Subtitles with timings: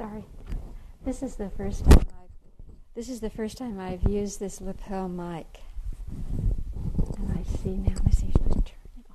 [0.00, 0.24] Sorry.
[1.04, 2.30] This is the first time I've
[2.94, 5.60] this is the first time I've used this lapel mic.
[7.18, 8.62] And I see now, me see I turn
[8.96, 9.06] it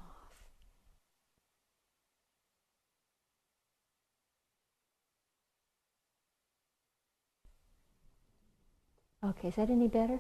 [9.24, 9.32] off.
[9.32, 10.20] Okay, is that any better?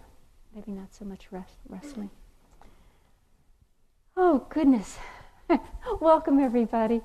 [0.55, 1.27] Maybe not so much
[1.69, 2.09] rustling.
[4.17, 4.97] Oh, goodness.
[6.01, 7.03] Welcome, everybody.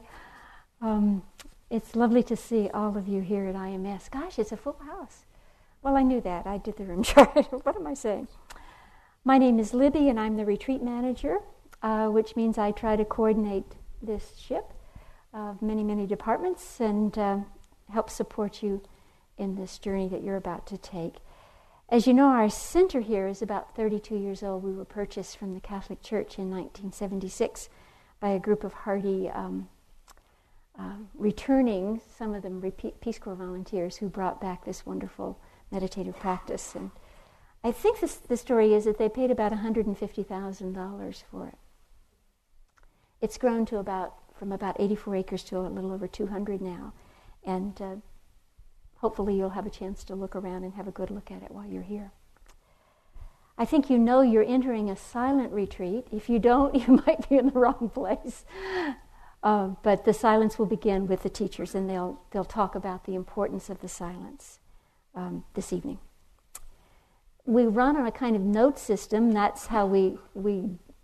[0.80, 1.24] Um,
[1.70, 4.10] it's lovely to see all of you here at IMS.
[4.10, 5.24] Gosh, it's a full house.
[5.82, 6.46] Well, I knew that.
[6.46, 7.46] I did the room chart.
[7.64, 8.28] what am I saying?
[9.24, 11.38] My name is Libby, and I'm the retreat manager,
[11.82, 13.64] uh, which means I try to coordinate
[14.02, 14.72] this ship
[15.32, 17.38] of many, many departments and uh,
[17.92, 18.82] help support you
[19.38, 21.16] in this journey that you're about to take.
[21.88, 24.62] As you know, our center here is about 32 years old.
[24.62, 27.68] We were purchased from the Catholic Church in 1976
[28.20, 29.68] by a group of hardy, um,
[30.78, 36.74] uh, returning, some of repeat Peace Corps volunteers who brought back this wonderful meditative practice.
[36.74, 36.90] And
[37.62, 41.58] I think this, the story is that they paid about $150,000 for it.
[43.20, 46.94] It's grown to about from about 84 acres to a little over 200 now,
[47.44, 47.96] and uh,
[48.96, 51.50] hopefully you'll have a chance to look around and have a good look at it
[51.50, 52.12] while you're here.
[53.58, 56.06] I think you know you're entering a silent retreat.
[56.10, 58.46] If you don't, you might be in the wrong place.
[59.42, 63.14] Uh, but the silence will begin with the teachers, and they'll, they'll talk about the
[63.14, 64.58] importance of the silence
[65.14, 65.98] um, this evening.
[67.46, 69.32] We run on a kind of note system.
[69.32, 70.52] That's how we, we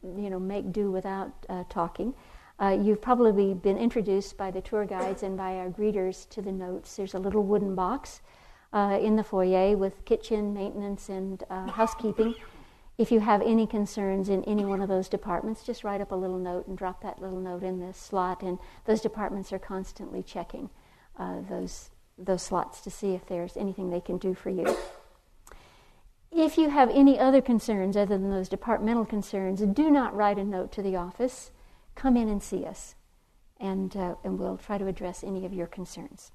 [0.03, 2.15] you know, make do without uh, talking.
[2.59, 6.53] Uh, you've probably been introduced by the tour guides and by our greeters to the
[6.53, 6.97] notes.
[6.97, 8.21] There's a little wooden box
[8.73, 12.35] uh, in the foyer with kitchen, maintenance, and uh, housekeeping.
[12.99, 16.17] If you have any concerns in any one of those departments, just write up a
[16.17, 20.23] little note and drop that little note in the slot, and those departments are constantly
[20.23, 20.71] checking
[21.19, 24.75] uh, those those slots to see if there's anything they can do for you.
[26.33, 30.45] If you have any other concerns other than those departmental concerns, do not write a
[30.45, 31.51] note to the office.
[31.95, 32.95] Come in and see us,
[33.61, 36.33] and, uh, and we'll try to address any of your concerns.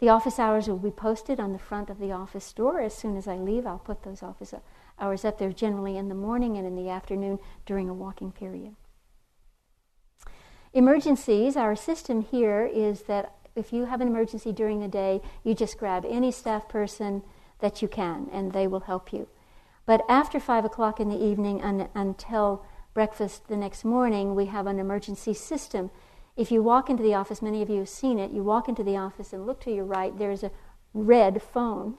[0.00, 2.80] The office hours will be posted on the front of the office door.
[2.80, 4.62] As soon as I leave, I'll put those office hours
[5.00, 8.76] up there, generally in the morning and in the afternoon during a walking period.
[10.72, 15.54] Emergencies, our system here is that if you have an emergency during the day, you
[15.54, 17.22] just grab any staff person
[17.58, 19.28] that you can, and they will help you.
[19.86, 24.66] But after 5 o'clock in the evening un- until breakfast the next morning, we have
[24.66, 25.90] an emergency system.
[26.36, 28.84] If you walk into the office, many of you have seen it, you walk into
[28.84, 30.52] the office and look to your right, there's a
[30.94, 31.94] red phone.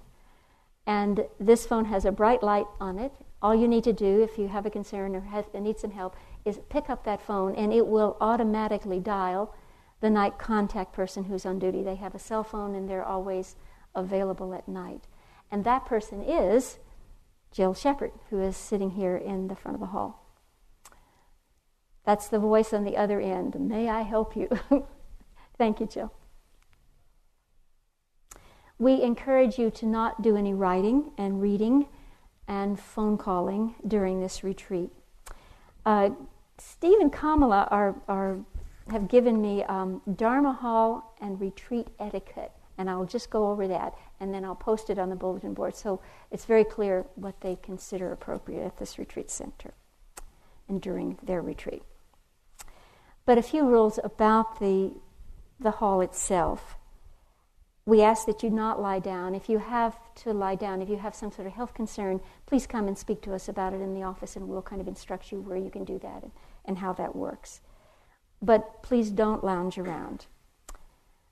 [0.85, 3.11] And this phone has a bright light on it.
[3.41, 6.15] All you need to do, if you have a concern or have, need some help,
[6.45, 9.55] is pick up that phone and it will automatically dial
[9.99, 11.83] the night contact person who's on duty.
[11.83, 13.55] They have a cell phone and they're always
[13.95, 15.05] available at night.
[15.51, 16.77] And that person is
[17.51, 20.25] Jill Shepard, who is sitting here in the front of the hall.
[22.05, 23.59] That's the voice on the other end.
[23.59, 24.49] May I help you?
[25.57, 26.11] Thank you, Jill.
[28.81, 31.85] We encourage you to not do any writing and reading
[32.47, 34.89] and phone calling during this retreat.
[35.85, 36.09] Uh,
[36.57, 38.39] Steve and Kamala are, are
[38.89, 43.93] have given me um, Dharma Hall and retreat etiquette, and I'll just go over that,
[44.19, 47.59] and then I'll post it on the bulletin board so it's very clear what they
[47.61, 49.75] consider appropriate at this retreat center
[50.67, 51.83] and during their retreat.
[53.27, 54.93] But a few rules about the,
[55.59, 56.79] the hall itself.
[57.85, 59.33] We ask that you not lie down.
[59.33, 62.67] If you have to lie down, if you have some sort of health concern, please
[62.67, 65.31] come and speak to us about it in the office, and we'll kind of instruct
[65.31, 66.31] you where you can do that and,
[66.65, 67.61] and how that works
[68.41, 70.25] but please don't lounge around.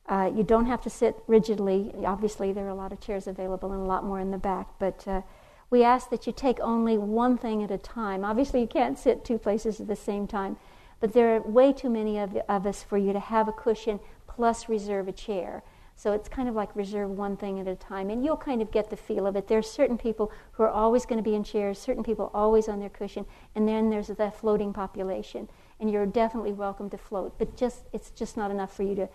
[0.07, 1.91] Uh, you don't have to sit rigidly.
[2.05, 4.67] Obviously, there are a lot of chairs available and a lot more in the back,
[4.79, 5.21] but uh,
[5.69, 8.23] we ask that you take only one thing at a time.
[8.23, 10.57] Obviously, you can't sit two places at the same time,
[10.99, 13.99] but there are way too many of, of us for you to have a cushion
[14.27, 15.63] plus reserve a chair.
[15.99, 18.71] So it's kind of like reserve one thing at a time, and you'll kind of
[18.71, 19.49] get the feel of it.
[19.49, 22.79] There's certain people who are always going to be in chairs, certain people always on
[22.79, 25.49] their cushion, and then there's the floating population
[25.79, 27.37] and you're definitely welcome to float.
[27.37, 29.09] But just it's just not enough for you to.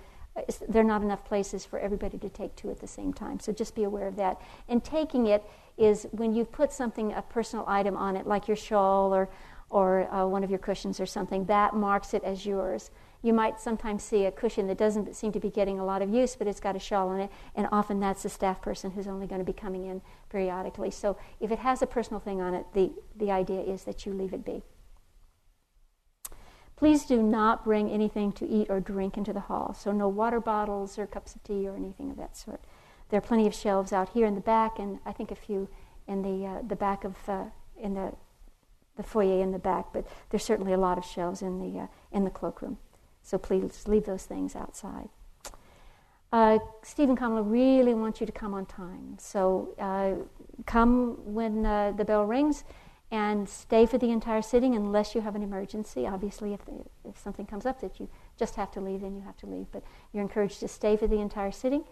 [0.68, 3.38] There are not enough places for everybody to take two at the same time.
[3.38, 4.40] So just be aware of that.
[4.68, 5.44] And taking it
[5.78, 9.28] is when you put something, a personal item on it, like your shawl or
[9.70, 12.90] or uh, one of your cushions or something, that marks it as yours.
[13.24, 16.12] You might sometimes see a cushion that doesn't seem to be getting a lot of
[16.12, 19.08] use, but it's got a shawl on it, and often that's the staff person who's
[19.08, 20.90] only going to be coming in periodically.
[20.90, 24.12] So if it has a personal thing on it, the, the idea is that you
[24.12, 24.62] leave it be.
[26.76, 29.72] Please do not bring anything to eat or drink into the hall.
[29.72, 32.60] So, no water bottles or cups of tea or anything of that sort.
[33.08, 35.68] there are plenty of shelves out here in the back, and I think a few
[36.06, 37.44] in the uh, the back of uh,
[37.80, 38.12] in the
[38.96, 39.94] the foyer in the back.
[39.94, 42.76] But there's certainly a lot of shelves in the uh, in the cloakroom.
[43.24, 45.08] So please leave those things outside.
[46.30, 46.58] Uh,
[46.98, 49.16] and Kamala really wants you to come on time.
[49.18, 50.24] So uh,
[50.66, 52.64] come when uh, the bell rings
[53.10, 56.06] and stay for the entire sitting unless you have an emergency.
[56.06, 56.60] Obviously, if,
[57.08, 59.66] if something comes up that you just have to leave, then you have to leave.
[59.72, 61.84] But you're encouraged to stay for the entire sitting.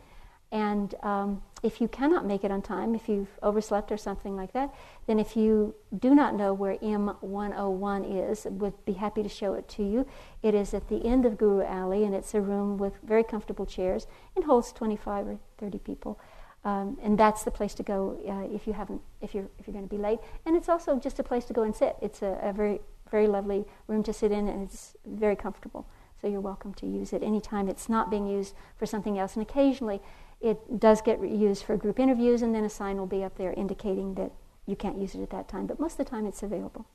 [0.53, 4.53] And um, if you cannot make it on time, if you've overslept or something like
[4.53, 4.73] that,
[5.07, 9.67] then if you do not know where M101 is, would be happy to show it
[9.71, 10.07] to you.
[10.43, 13.65] It is at the end of Guru Alley, and it's a room with very comfortable
[13.65, 14.07] chairs
[14.37, 16.21] and holds 25 or 30 people.
[16.65, 19.73] Um, and that's the place to go uh, if you haven't, if you're if you're
[19.73, 20.21] going to be late.
[20.47, 21.97] And it's also just a place to go and sit.
[22.01, 25.87] It's a, a very very lovely room to sit in, and it's very comfortable.
[26.21, 29.35] So you're welcome to use it anytime it's not being used for something else.
[29.35, 30.01] And occasionally,
[30.43, 33.53] it does get used for group interviews, and then a sign will be up there
[33.53, 34.33] indicating that
[34.67, 35.67] you can't use it at that time.
[35.67, 36.87] But most of the time, it's available.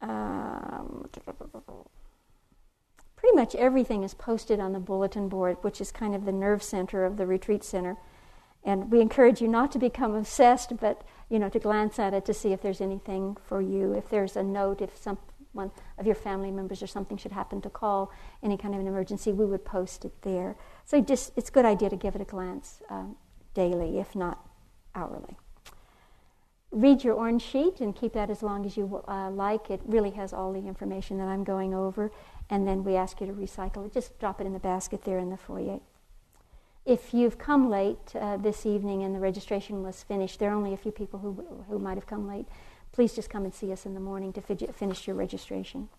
[0.00, 1.08] Um,
[3.16, 6.62] pretty much everything is posted on the bulletin board, which is kind of the nerve
[6.62, 7.96] center of the retreat center.
[8.62, 12.24] And we encourage you not to become obsessed, but you know to glance at it
[12.26, 13.92] to see if there's anything for you.
[13.92, 15.18] If there's a note, if some
[15.56, 18.12] one of your family members or something should happen to call
[18.42, 20.56] any kind of an emergency, we would post it there.
[20.84, 23.16] So just it's a good idea to give it a glance um,
[23.54, 24.46] daily, if not
[24.94, 25.36] hourly.
[26.70, 29.70] Read your orange sheet and keep that as long as you uh, like.
[29.70, 32.10] It really has all the information that I'm going over,
[32.50, 33.94] and then we ask you to recycle it.
[33.94, 35.80] Just drop it in the basket there in the foyer.
[36.84, 40.72] If you've come late uh, this evening and the registration was finished, there are only
[40.72, 42.46] a few people who, who might have come late
[42.96, 45.90] please just come and see us in the morning to finish your registration.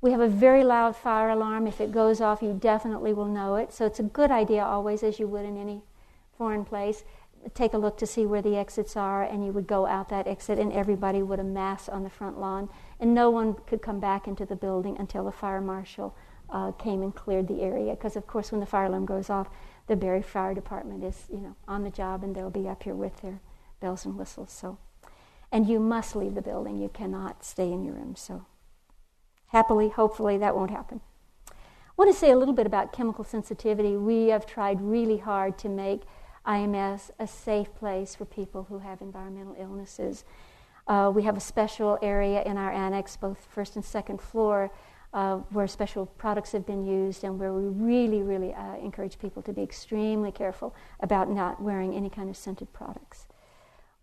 [0.00, 1.66] We have a very loud fire alarm.
[1.66, 3.70] If it goes off, you definitely will know it.
[3.70, 5.82] So it's a good idea always, as you would in any
[6.38, 7.04] foreign place,
[7.52, 10.26] take a look to see where the exits are, and you would go out that
[10.26, 14.26] exit, and everybody would amass on the front lawn, and no one could come back
[14.26, 16.16] into the building until the fire marshal
[16.48, 17.92] uh, came and cleared the area.
[17.92, 19.50] Because of course, when the fire alarm goes off,
[19.86, 22.94] the Barre Fire Department is, you know, on the job, and they'll be up here
[22.94, 23.38] with their
[23.80, 24.50] bells and whistles.
[24.50, 24.78] So
[25.54, 26.76] and you must leave the building.
[26.76, 28.16] You cannot stay in your room.
[28.16, 28.44] So,
[29.46, 31.00] happily, hopefully, that won't happen.
[31.48, 31.52] I
[31.96, 33.96] want to say a little bit about chemical sensitivity.
[33.96, 36.02] We have tried really hard to make
[36.44, 40.24] IMS a safe place for people who have environmental illnesses.
[40.88, 44.72] Uh, we have a special area in our annex, both first and second floor,
[45.12, 49.40] uh, where special products have been used and where we really, really uh, encourage people
[49.40, 53.28] to be extremely careful about not wearing any kind of scented products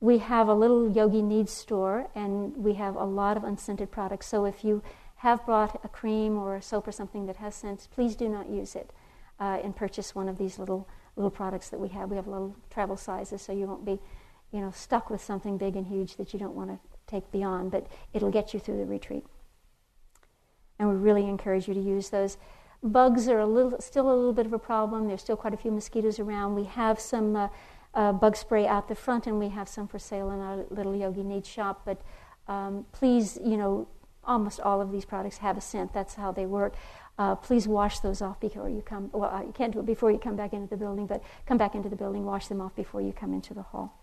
[0.02, 4.26] we have a little yogi needs store and we have a lot of unscented products.
[4.26, 4.82] So if you
[5.18, 8.50] have brought a cream or a soap or something that has scents, please do not
[8.50, 8.90] use it
[9.40, 12.10] uh, and purchase one of these little little products that we have.
[12.10, 14.00] We have little travel sizes, so you won't be,
[14.52, 17.70] you know, stuck with something big and huge that you don't want to take beyond.
[17.70, 19.26] But it'll get you through the retreat,
[20.80, 22.38] and we really encourage you to use those.
[22.82, 25.08] Bugs are a little, still a little bit of a problem.
[25.08, 26.56] There's still quite a few mosquitoes around.
[26.56, 27.36] We have some.
[27.36, 27.50] Uh,
[27.94, 30.96] uh, bug spray out the front, and we have some for sale in our little
[30.96, 31.82] Yogi Needs shop.
[31.86, 32.02] But
[32.48, 33.88] um, please, you know,
[34.24, 35.94] almost all of these products have a scent.
[35.94, 36.76] That's how they work.
[37.18, 39.10] Uh, please wash those off before you come.
[39.14, 41.58] Well, uh, you can't do it before you come back into the building, but come
[41.58, 43.98] back into the building, wash them off before you come into the hall.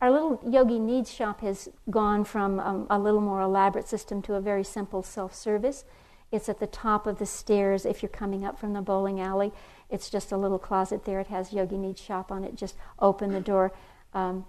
[0.00, 4.34] Our little Yogi Needs shop has gone from um, a little more elaborate system to
[4.34, 5.84] a very simple self service.
[6.32, 9.52] It's at the top of the stairs if you're coming up from the bowling alley.
[9.92, 11.20] It's just a little closet there.
[11.20, 12.56] It has Yogi Needs Shop on it.
[12.56, 13.72] Just open the door.
[14.14, 14.46] Um,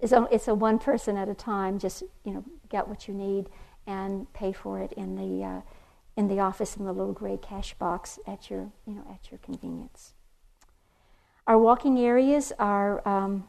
[0.00, 1.78] it's, a, it's a one person at a time.
[1.78, 3.48] Just you know, get what you need
[3.86, 5.60] and pay for it in the uh,
[6.16, 9.38] in the office in the little gray cash box at your you know at your
[9.38, 10.14] convenience.
[11.46, 13.46] Our walking areas are um,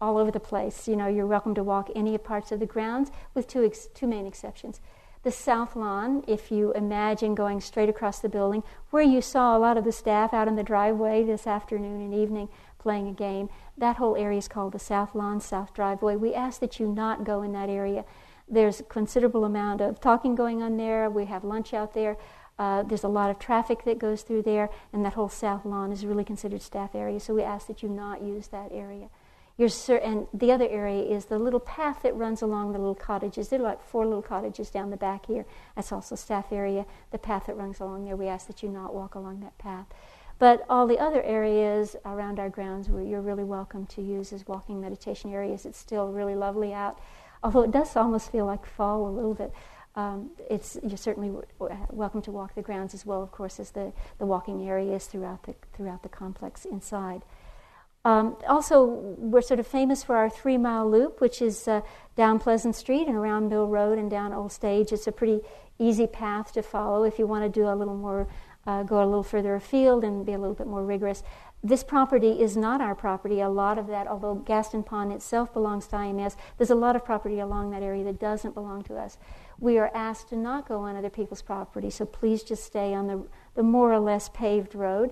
[0.00, 0.88] all over the place.
[0.88, 4.06] You know, you're welcome to walk any parts of the grounds, with two ex- two
[4.06, 4.80] main exceptions
[5.24, 9.58] the south lawn, if you imagine going straight across the building, where you saw a
[9.58, 13.48] lot of the staff out in the driveway this afternoon and evening playing a game,
[13.78, 16.14] that whole area is called the south lawn, south driveway.
[16.14, 18.04] We ask that you not go in that area.
[18.46, 21.08] There's a considerable amount of talking going on there.
[21.08, 22.18] We have lunch out there.
[22.58, 25.90] Uh, there's a lot of traffic that goes through there, and that whole south lawn
[25.90, 27.18] is really considered staff area.
[27.18, 29.08] So we ask that you not use that area.
[29.56, 32.94] You're sur- and the other area is the little path that runs along the little
[32.94, 33.48] cottages.
[33.48, 35.46] There are like four little cottages down the back here.
[35.76, 36.86] That's also staff area.
[37.12, 39.86] The path that runs along there, we ask that you not walk along that path.
[40.40, 44.48] But all the other areas around our grounds where you're really welcome to use as
[44.48, 45.64] walking meditation areas.
[45.64, 46.98] It's still really lovely out,
[47.44, 49.52] although it does almost feel like fall a little bit.
[49.96, 53.70] um, it's you're certainly w- welcome to walk the grounds as well, of course, as
[53.70, 57.22] the, the walking areas throughout the throughout the complex inside.
[58.04, 61.80] Um, also, we're sort of famous for our three mile loop, which is uh,
[62.16, 64.92] down Pleasant Street and around Mill Road and down Old Stage.
[64.92, 65.40] It's a pretty
[65.78, 68.28] easy path to follow if you want to do a little more,
[68.66, 71.22] uh, go a little further afield and be a little bit more rigorous.
[71.62, 73.40] This property is not our property.
[73.40, 77.06] A lot of that, although Gaston Pond itself belongs to IMS, there's a lot of
[77.06, 79.16] property along that area that doesn't belong to us.
[79.58, 83.06] We are asked to not go on other people's property, so please just stay on
[83.06, 85.10] the, the more or less paved road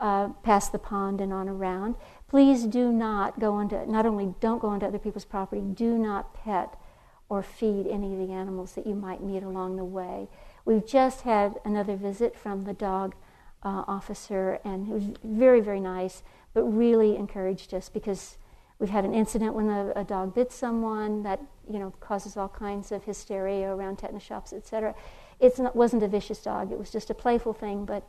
[0.00, 1.94] uh, past the pond and on around.
[2.30, 6.32] Please do not go into, not only don't go onto other people's property, do not
[6.32, 6.80] pet
[7.28, 10.28] or feed any of the animals that you might meet along the way.
[10.64, 13.16] We've just had another visit from the dog
[13.64, 16.22] uh, officer, and he was very, very nice,
[16.54, 18.38] but really encouraged us because
[18.78, 22.48] we've had an incident when a, a dog bit someone that you know causes all
[22.48, 24.94] kinds of hysteria around tetanus shops, etc.
[25.40, 28.04] It wasn't a vicious dog; it was just a playful thing, but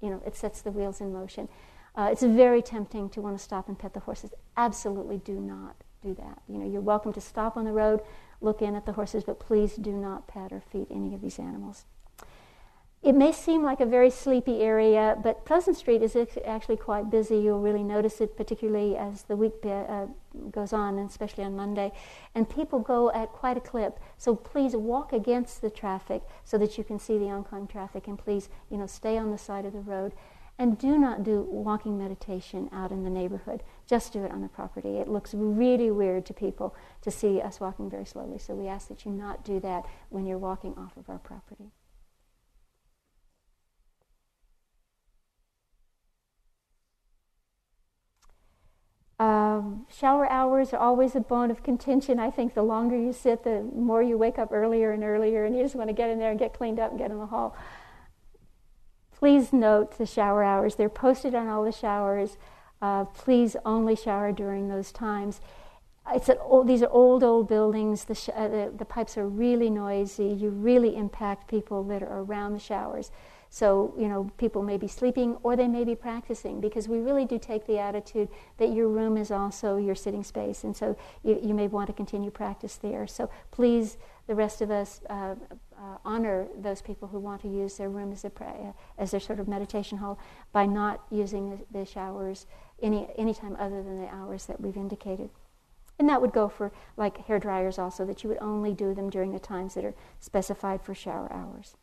[0.00, 1.46] you know it sets the wheels in motion.
[1.94, 4.30] Uh, it's very tempting to want to stop and pet the horses.
[4.56, 6.42] Absolutely, do not do that.
[6.48, 8.00] You know, you're welcome to stop on the road,
[8.40, 11.38] look in at the horses, but please do not pet or feed any of these
[11.38, 11.84] animals.
[13.02, 17.38] It may seem like a very sleepy area, but Pleasant Street is actually quite busy.
[17.38, 20.04] You'll really notice it, particularly as the week uh,
[20.50, 21.92] goes on, and especially on Monday.
[22.34, 23.98] And people go at quite a clip.
[24.18, 28.18] So please walk against the traffic so that you can see the oncoming traffic, and
[28.18, 30.12] please, you know, stay on the side of the road.
[30.60, 33.62] And do not do walking meditation out in the neighborhood.
[33.86, 34.98] Just do it on the property.
[34.98, 38.36] It looks really weird to people to see us walking very slowly.
[38.36, 41.70] So we ask that you not do that when you're walking off of our property.
[49.18, 52.20] Um, shower hours are always a bone of contention.
[52.20, 55.56] I think the longer you sit, the more you wake up earlier and earlier, and
[55.56, 57.26] you just want to get in there and get cleaned up and get in the
[57.26, 57.56] hall.
[59.20, 60.76] Please note the shower hours.
[60.76, 62.38] They're posted on all the showers.
[62.80, 65.42] Uh, please only shower during those times.
[66.10, 68.06] It's old, these are old, old buildings.
[68.06, 70.24] The, sh- uh, the, the pipes are really noisy.
[70.24, 73.10] You really impact people that are around the showers.
[73.50, 77.26] So, you know, people may be sleeping or they may be practicing because we really
[77.26, 80.64] do take the attitude that your room is also your sitting space.
[80.64, 83.06] And so you, you may want to continue practice there.
[83.06, 83.98] So please,
[84.30, 85.34] the rest of us, uh,
[85.76, 89.18] uh, honor those people who want to use their room as, a pra- as their
[89.18, 90.20] sort of meditation hall
[90.52, 92.46] by not using the, the showers
[92.80, 95.30] any, any time other than the hours that we've indicated.
[95.98, 99.10] And that would go for like hair dryers also, that you would only do them
[99.10, 101.74] during the times that are specified for shower hours.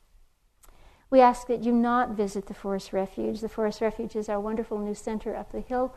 [1.10, 3.42] We ask that you not visit the Forest Refuge.
[3.42, 5.94] The Forest Refuge is our wonderful new center up the hill.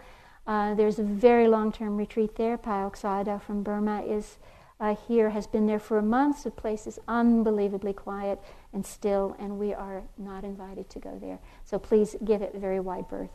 [0.48, 2.58] Uh, there's a very long term retreat there.
[2.58, 2.96] Pa Auk
[3.40, 4.38] from Burma is
[4.80, 6.44] uh, here, has been there for a month.
[6.44, 8.40] The place is unbelievably quiet
[8.72, 11.38] and still, and we are not invited to go there.
[11.64, 13.30] So please give it very wide berth.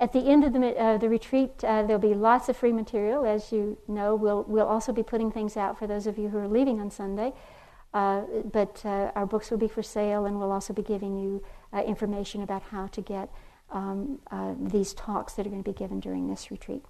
[0.00, 3.24] At the end of the, uh, the retreat, uh, there'll be lots of free material.
[3.24, 6.38] As you know, we'll, we'll also be putting things out for those of you who
[6.38, 7.32] are leaving on Sunday.
[7.94, 8.20] Uh,
[8.52, 11.82] but uh, our books will be for sale, and we'll also be giving you uh,
[11.82, 13.30] information about how to get
[13.70, 14.20] um,
[14.60, 16.84] these talks that are going to be given during this retreat.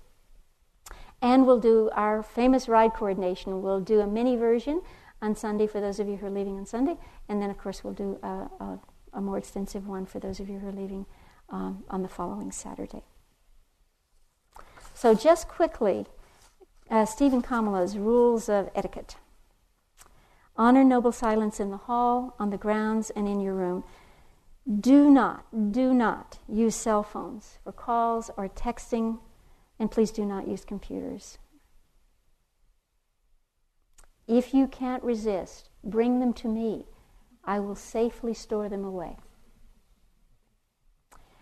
[1.21, 3.63] And we'll do our famous ride coordination.
[3.63, 4.83] We'll do a mini version
[5.21, 6.97] on Sunday for those of you who are leaving on Sunday,
[7.29, 8.81] and then, of course, we'll do a, a,
[9.15, 11.07] a more extensive one for those of you who are leaving
[11.51, 13.03] um, on the following Saturday.
[14.95, 16.07] So, just quickly,
[16.91, 19.17] uh, Steve and Kamala's rules of etiquette.
[20.57, 23.85] Honor noble silence in the hall, on the grounds, and in your room.
[24.81, 29.19] Do not, do not use cell phones for calls or texting,
[29.79, 31.39] and please do not use computers.
[34.27, 36.87] If you can't resist, bring them to me.
[37.45, 39.17] I will safely store them away.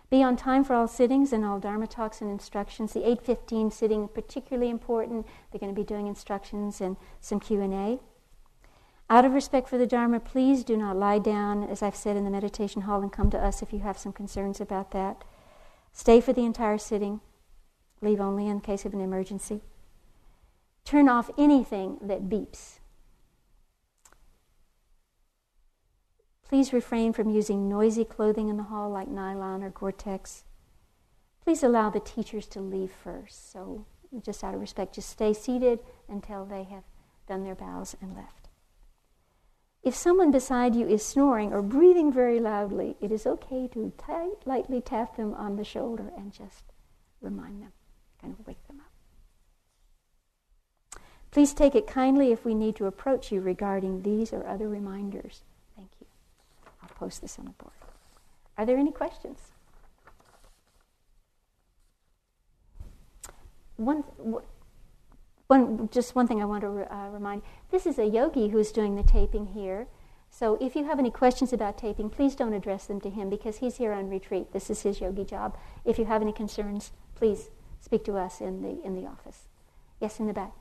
[0.09, 2.93] Be on time for all sittings and all Dharma talks and instructions.
[2.93, 5.27] The 8:15 sitting particularly important.
[5.51, 7.99] They're going to be doing instructions and some Q&A.
[9.09, 12.23] Out of respect for the Dharma, please do not lie down, as I've said in
[12.23, 15.25] the meditation hall, and come to us if you have some concerns about that.
[15.91, 17.19] Stay for the entire sitting.
[18.01, 19.61] Leave only in case of an emergency.
[20.85, 22.79] Turn off anything that beeps.
[26.47, 30.45] Please refrain from using noisy clothing in the hall like nylon or Gore-Tex.
[31.43, 33.51] Please allow the teachers to leave first.
[33.51, 33.85] So,
[34.21, 36.83] just out of respect, just stay seated until they have
[37.27, 38.47] done their bows and left.
[39.83, 44.45] If someone beside you is snoring or breathing very loudly, it is okay to tight,
[44.45, 46.63] lightly tap them on the shoulder and just
[47.21, 47.71] remind them,
[48.21, 48.91] kind of wake them up.
[51.31, 55.41] Please take it kindly if we need to approach you regarding these or other reminders.
[55.75, 56.07] Thank you.
[56.81, 57.73] I'll post this on the board.
[58.57, 59.39] Are there any questions?
[63.75, 64.03] One,
[65.45, 67.43] one, just one thing I want to uh, remind.
[67.69, 69.87] This is a yogi who's doing the taping here.
[70.29, 73.57] So if you have any questions about taping, please don't address them to him because
[73.57, 74.51] he's here on retreat.
[74.51, 75.57] This is his yogi job.
[75.85, 79.47] If you have any concerns, please speak to us in the in the office.
[79.99, 80.51] Yes, in the back.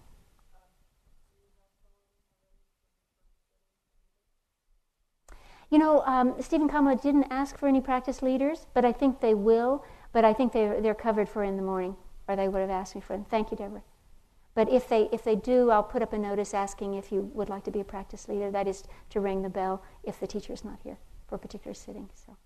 [5.70, 9.20] You know, um, Steve and Kamala didn't ask for any practice leaders, but I think
[9.20, 9.84] they will.
[10.12, 11.96] But I think they're, they're covered for in the morning,
[12.28, 13.26] or they would have asked me for them.
[13.28, 13.82] Thank you, Deborah.
[14.54, 17.50] But if they, if they do, I'll put up a notice asking if you would
[17.50, 18.50] like to be a practice leader.
[18.50, 20.96] That is to ring the bell if the teacher is not here
[21.28, 22.08] for a particular sitting.
[22.14, 22.36] So.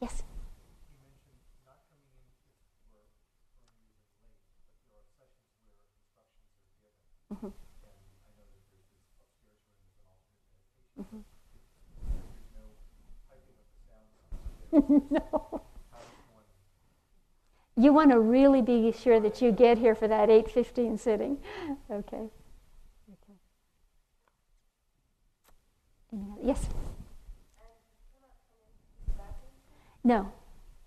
[0.00, 0.22] Yes?
[7.32, 7.48] Mm-hmm.
[11.00, 11.18] Mm-hmm.
[15.14, 15.62] no.
[17.76, 21.38] You want to really be sure that you get here for that 8:15 sitting.
[21.90, 22.28] Okay.
[23.12, 23.34] okay.
[26.42, 26.68] Yes.
[30.02, 30.32] No.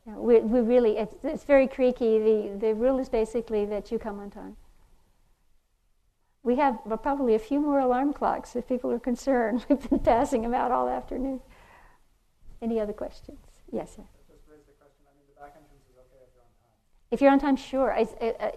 [0.05, 2.17] No, we, we really, it's, it's very creaky.
[2.17, 4.57] The, the rule is basically that you come on time.
[6.43, 9.65] We have probably a few more alarm clocks if people are concerned.
[9.69, 11.39] We've been passing them out all afternoon.
[12.61, 13.39] Any other questions?
[13.71, 14.03] Yes, sir.
[17.11, 17.93] If you're on time, sure.
[17.93, 18.07] I,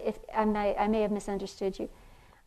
[0.03, 1.89] if, I, may, I may have misunderstood you.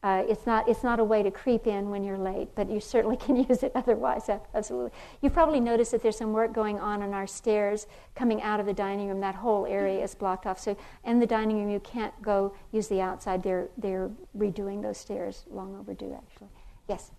[0.02, 2.78] Uh, it's, not, it's not a way to creep in when you're late, but you
[2.78, 4.92] certainly can use it otherwise, absolutely.
[5.20, 8.66] You've probably noticed that there's some work going on on our stairs coming out of
[8.66, 9.20] the dining room.
[9.20, 10.60] That whole area is blocked off.
[10.60, 13.42] So in the dining room, you can't go use the outside.
[13.42, 16.48] They're, they're redoing those stairs, long overdue, actually.
[16.88, 17.10] Yes?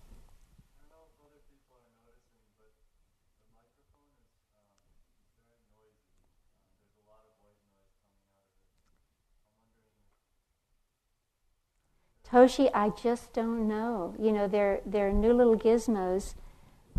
[12.32, 14.14] Toshi, I just don't know.
[14.18, 16.34] You know, they're, they're new little gizmos.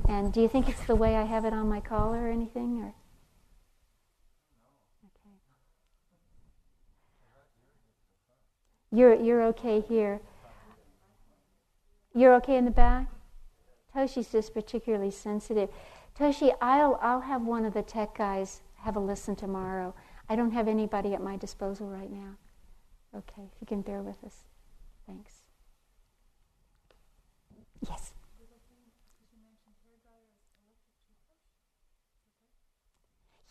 [0.08, 2.80] And do you think it's the way I have it on my collar or anything?
[2.80, 2.94] Or?
[5.06, 5.36] Okay.
[8.92, 10.20] You're, you're okay here.
[12.14, 13.08] You're okay in the back?
[13.96, 15.70] Toshi's just particularly sensitive.
[16.20, 19.96] Toshi, I'll, I'll have one of the tech guys have a listen tomorrow.
[20.28, 22.36] I don't have anybody at my disposal right now.
[23.16, 24.51] Okay, if you can bear with us.
[25.12, 25.34] Thanks.
[27.90, 28.14] Yes.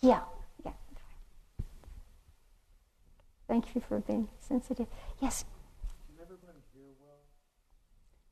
[0.00, 0.20] Yeah,
[0.64, 0.72] yeah.
[3.46, 4.86] Thank you for being sensitive.
[5.20, 5.44] Yes.
[6.06, 7.18] Can everybody hear well?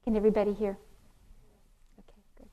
[0.04, 0.78] Can everybody hear?
[1.98, 2.48] Okay, good.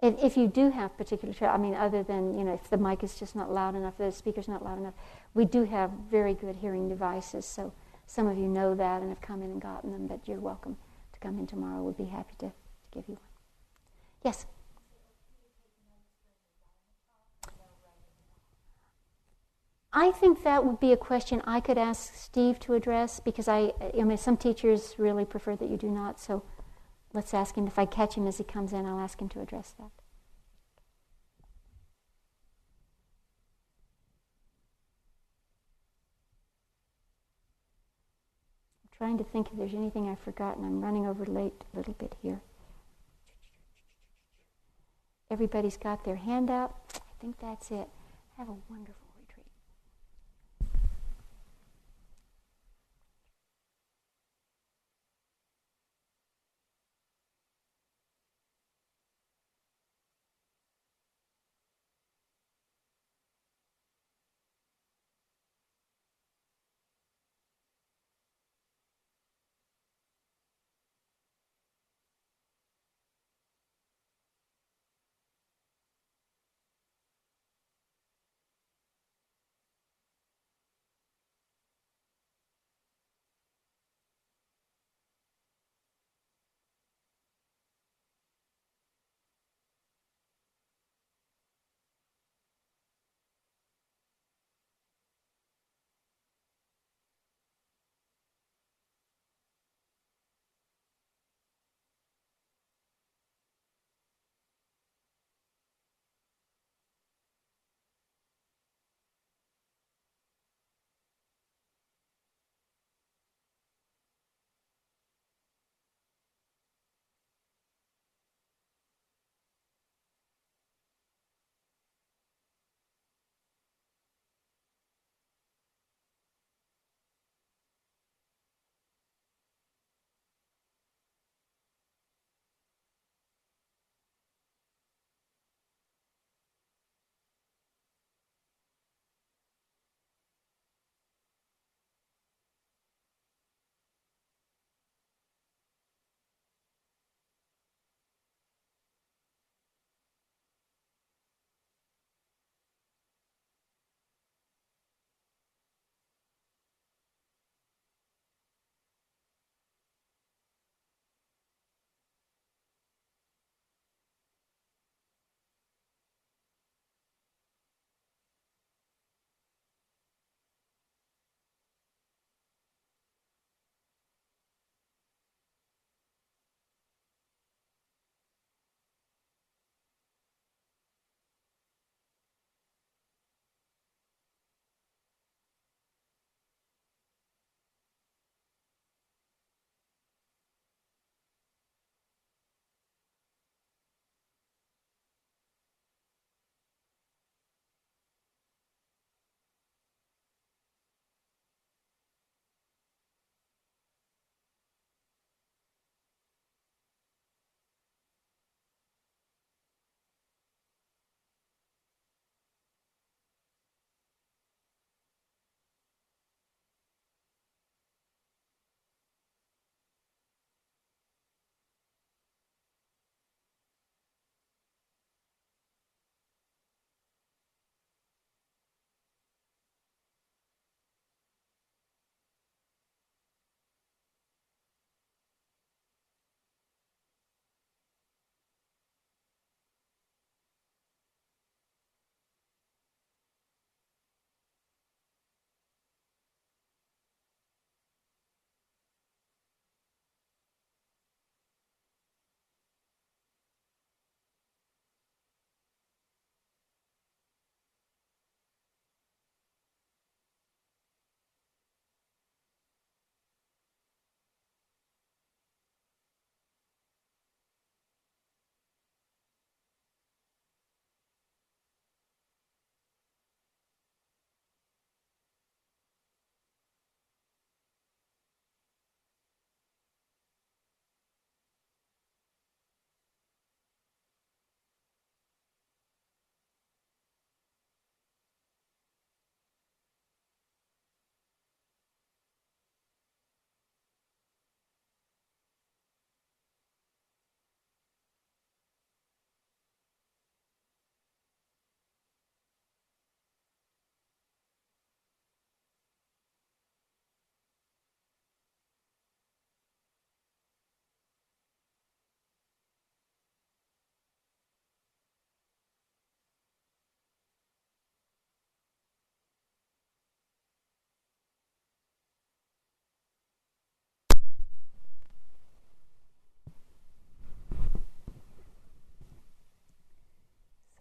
[0.00, 3.02] If, if you do have particular, I mean, other than, you know, if the mic
[3.02, 4.94] is just not loud enough, the speaker's not loud enough,
[5.34, 7.72] we do have very good hearing devices, so
[8.08, 10.78] some of you know that and have come in and gotten them, but you're welcome
[11.12, 11.82] to come in tomorrow.
[11.82, 12.52] We'll be happy to, to
[12.90, 13.22] give you one.
[14.24, 14.46] Yes?
[19.92, 23.72] I think that would be a question I could ask Steve to address because I,
[23.98, 26.18] I mean, some teachers really prefer that you do not.
[26.18, 26.42] So
[27.12, 27.66] let's ask him.
[27.66, 29.90] If I catch him as he comes in, I'll ask him to address that.
[38.98, 40.64] Trying to think if there's anything I've forgotten.
[40.64, 42.40] I'm running over late a little bit here.
[45.30, 46.74] Everybody's got their hand out.
[46.94, 47.88] I think that's it.
[48.36, 49.07] Have a wonderful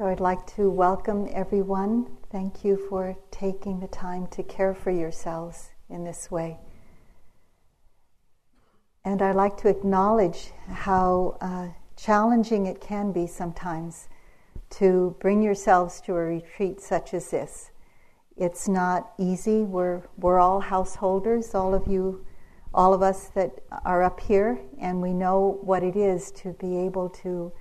[0.07, 2.07] So I'd like to welcome everyone.
[2.31, 6.59] Thank you for taking the time to care for yourselves in this way.
[9.03, 11.67] And I'd like to acknowledge how uh,
[11.97, 14.07] challenging it can be sometimes
[14.79, 17.71] to bring yourselves to a retreat such as this.
[18.37, 19.63] It's not easy.
[19.63, 22.25] We're, we're all householders, all of you,
[22.73, 26.77] all of us that are up here, and we know what it is to be
[26.77, 27.51] able to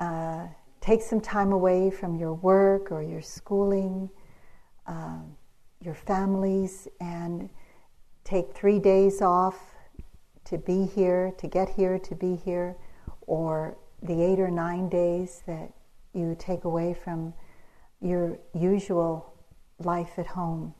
[0.00, 0.46] uh,
[0.80, 4.08] take some time away from your work or your schooling,
[4.86, 5.18] uh,
[5.80, 7.50] your families, and
[8.24, 9.58] take three days off
[10.44, 12.76] to be here, to get here, to be here,
[13.26, 15.70] or the eight or nine days that
[16.14, 17.32] you take away from
[18.00, 19.34] your usual
[19.78, 20.74] life at home.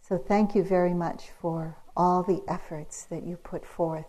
[0.00, 4.06] So, thank you very much for all the efforts that you put forth.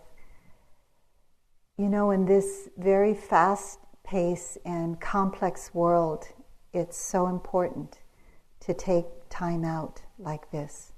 [1.76, 3.78] You know, in this very fast
[4.10, 6.24] pace and complex world,
[6.72, 8.00] it's so important
[8.58, 10.90] to take time out like this.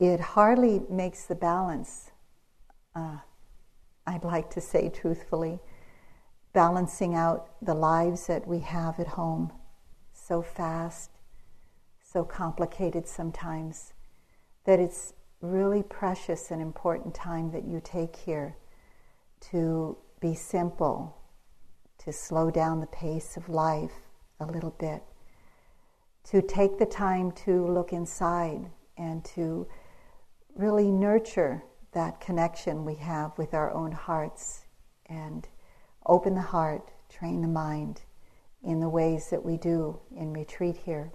[0.00, 2.12] It hardly makes the balance,
[2.96, 3.18] uh,
[4.06, 5.58] I'd like to say truthfully,
[6.54, 9.52] balancing out the lives that we have at home
[10.14, 11.10] so fast,
[12.02, 13.92] so complicated sometimes,
[14.64, 18.56] that it's really precious and important time that you take here
[19.50, 21.18] to be simple
[22.04, 23.92] to slow down the pace of life
[24.40, 25.02] a little bit,
[26.24, 29.66] to take the time to look inside and to
[30.54, 31.62] really nurture
[31.92, 34.66] that connection we have with our own hearts
[35.06, 35.48] and
[36.06, 38.02] open the heart, train the mind
[38.62, 41.12] in the ways that we do in retreat here.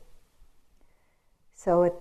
[1.56, 1.94] So, at,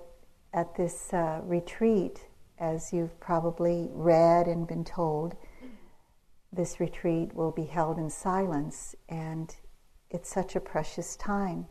[0.52, 2.26] at this uh, retreat,
[2.58, 5.36] as you've probably read and been told,
[6.52, 9.54] this retreat will be held in silence, and
[10.10, 11.66] it's such a precious time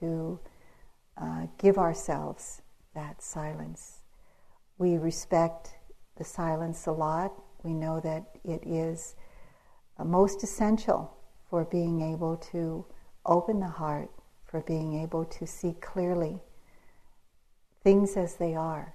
[0.00, 0.38] to
[1.20, 2.62] uh, give ourselves
[2.94, 4.00] that silence.
[4.78, 5.70] We respect
[6.16, 7.32] the silence a lot.
[7.62, 9.16] We know that it is
[9.98, 11.16] uh, most essential
[11.48, 12.86] for being able to
[13.26, 14.10] open the heart,
[14.44, 16.40] for being able to see clearly
[17.82, 18.94] things as they are.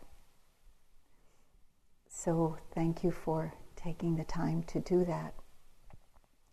[2.10, 3.54] So, thank you for
[3.88, 5.34] taking the time to do that.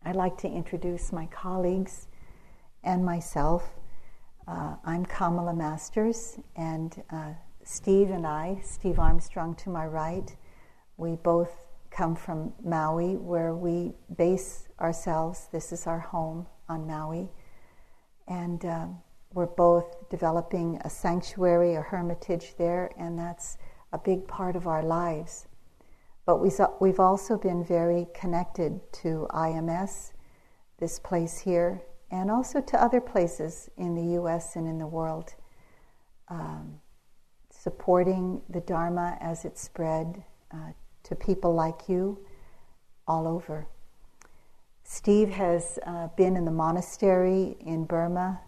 [0.05, 2.07] I'd like to introduce my colleagues
[2.85, 3.73] and myself.
[4.47, 7.33] Uh, I'm Kamala Masters, and uh,
[7.65, 10.31] Steve and I, Steve Armstrong to my right,
[10.97, 11.51] we both
[11.91, 15.49] come from Maui, where we base ourselves.
[15.51, 17.29] This is our home on Maui.
[18.29, 18.87] And uh,
[19.33, 23.59] we're both developing a sanctuary, a hermitage there, and that's
[23.93, 25.49] a big part of our lives.
[26.27, 26.39] But
[26.81, 30.13] we've also been very connected to IMS,
[30.79, 35.35] this place here, and also to other places in the US and in the world,
[36.29, 36.81] um,
[37.51, 40.73] supporting the Dharma as it spread uh,
[41.05, 42.19] to people like you
[43.07, 43.67] all over.
[44.85, 48.41] Steve has uh, been in the monastery in Burma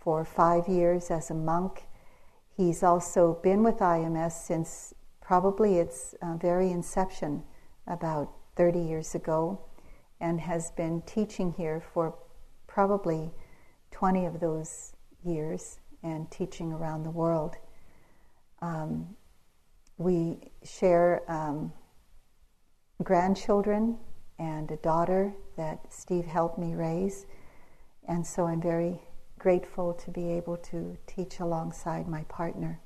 [0.00, 1.84] for five years as a monk.
[2.56, 4.93] He's also been with IMS since
[5.24, 7.42] probably its uh, very inception
[7.86, 9.58] about 30 years ago
[10.20, 12.14] and has been teaching here for
[12.66, 13.30] probably
[13.90, 14.92] 20 of those
[15.24, 17.56] years and teaching around the world.
[18.60, 19.16] Um,
[19.96, 21.72] we share um,
[23.02, 23.96] grandchildren
[24.38, 27.26] and a daughter that Steve helped me raise,
[28.08, 29.00] and so I'm very
[29.38, 32.80] grateful to be able to teach alongside my partner.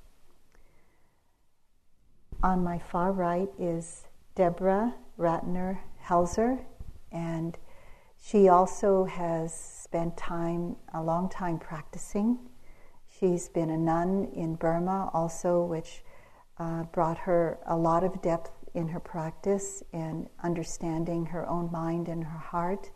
[2.40, 6.64] On my far right is Deborah Ratner Helzer,
[7.10, 7.58] and
[8.16, 12.38] she also has spent time, a long time practicing.
[13.08, 16.04] She's been a nun in Burma also, which
[16.58, 22.06] uh, brought her a lot of depth in her practice and understanding her own mind
[22.06, 22.92] and her heart.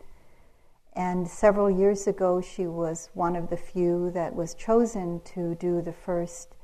[0.93, 5.81] And several years ago, she was one of the few that was chosen to do
[5.81, 6.55] the first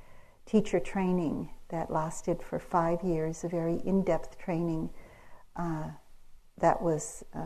[0.45, 4.89] teacher training that lasted for five years, a very in depth training
[5.55, 5.89] uh,
[6.57, 7.45] that was uh,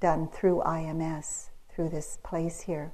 [0.00, 2.92] done through IMS, through this place here.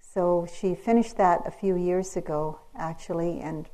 [0.00, 3.68] So she finished that a few years ago, actually, and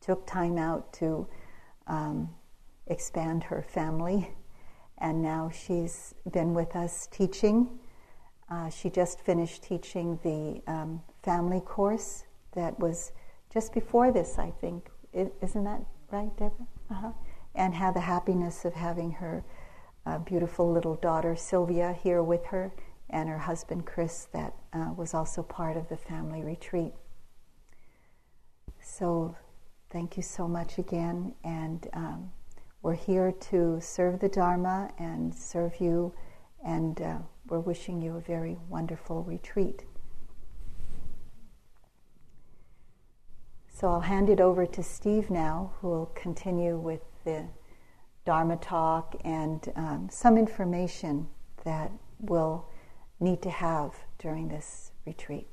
[0.00, 1.26] took time out to
[1.86, 2.30] um,
[2.86, 4.30] expand her family.
[4.98, 7.78] And now she's been with us teaching.
[8.50, 13.12] Uh, she just finished teaching the um, family course that was
[13.52, 16.66] just before this, I think, isn't that right, Deborah?
[16.90, 17.12] Uh-huh.
[17.54, 19.44] And had the happiness of having her
[20.06, 22.72] uh, beautiful little daughter Sylvia here with her,
[23.10, 26.92] and her husband Chris, that uh, was also part of the family retreat.
[28.80, 29.36] So,
[29.90, 32.32] thank you so much again, and um,
[32.82, 36.12] we're here to serve the Dharma and serve you,
[36.66, 39.84] and uh, we're wishing you a very wonderful retreat.
[43.76, 47.48] So I'll hand it over to Steve now, who will continue with the
[48.24, 51.26] Dharma talk and um, some information
[51.64, 52.66] that we'll
[53.18, 55.48] need to have during this retreat.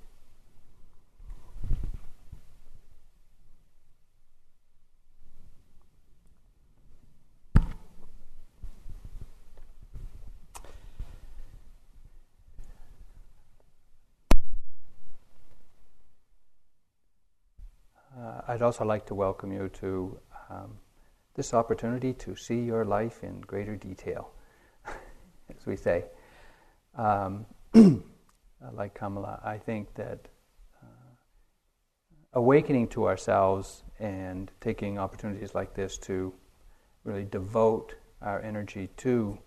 [18.21, 20.77] Uh, I'd also like to welcome you to um,
[21.35, 24.29] this opportunity to see your life in greater detail,
[24.85, 26.03] as we say.
[26.97, 27.45] Um,
[28.73, 30.27] like Kamala, I think that
[30.83, 31.13] uh,
[32.33, 36.33] awakening to ourselves and taking opportunities like this to
[37.05, 39.39] really devote our energy to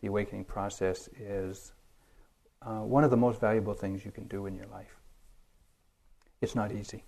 [0.00, 1.72] the awakening process is
[2.62, 4.96] uh, one of the most valuable things you can do in your life.
[6.40, 7.04] It's not easy.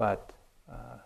[0.00, 0.32] But
[0.66, 0.96] uh,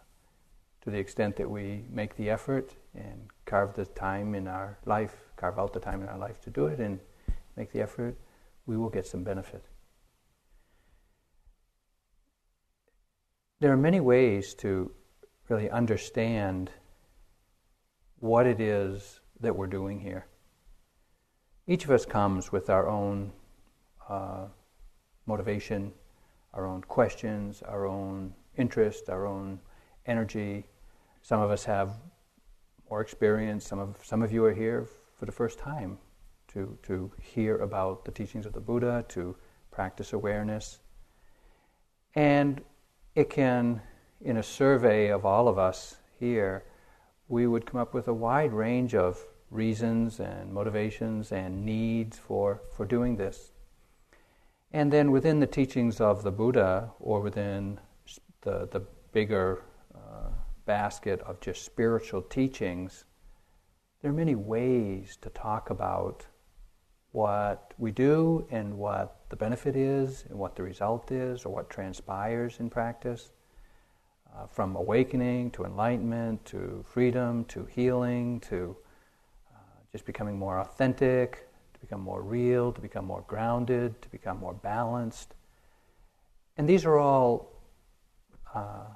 [0.83, 5.17] to the extent that we make the effort and carve the time in our life,
[5.35, 7.01] carve out the time in our life to do it and
[7.57, 8.17] make the effort,
[8.67, 9.65] we will get some benefit.
[13.59, 14.93] There are many ways to
[15.49, 16.71] really understand
[18.21, 20.27] what it is that we're doing here.
[21.67, 23.33] Each of us comes with our own
[24.09, 24.47] uh,
[25.27, 25.91] motivation,
[26.53, 29.61] our own questions, our own interest, our own
[30.07, 30.67] energy.
[31.23, 31.91] Some of us have
[32.91, 33.67] more experience.
[33.67, 34.87] Some of some of you are here
[35.19, 35.99] for the first time
[36.49, 39.37] to to hear about the teachings of the Buddha, to
[39.71, 40.79] practice awareness.
[42.15, 42.63] And
[43.15, 43.81] it can,
[44.21, 46.65] in a survey of all of us here,
[47.29, 52.61] we would come up with a wide range of reasons and motivations and needs for,
[52.77, 53.53] for doing this.
[54.73, 57.79] And then within the teachings of the Buddha, or within
[58.45, 58.81] the, the
[59.13, 59.63] bigger
[59.95, 60.29] uh,
[60.67, 63.05] basket of just spiritual teachings,
[64.01, 66.27] there are many ways to talk about
[67.13, 71.71] what we do and what the benefit is and what the result is or what
[71.71, 73.31] transpires in practice.
[74.37, 78.77] Uh, from awakening to enlightenment to freedom to healing to
[79.55, 79.59] uh,
[79.93, 84.55] just becoming more authentic, to become more real, to become more grounded, to become more
[84.55, 85.35] balanced.
[86.57, 87.54] And these are all
[88.55, 88.87] uh,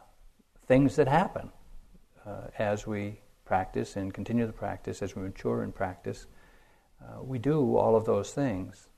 [0.66, 1.50] things that happen
[2.24, 6.26] uh, as we practice and continue to practice, as we mature in practice.
[7.02, 8.88] Uh, we do all of those things.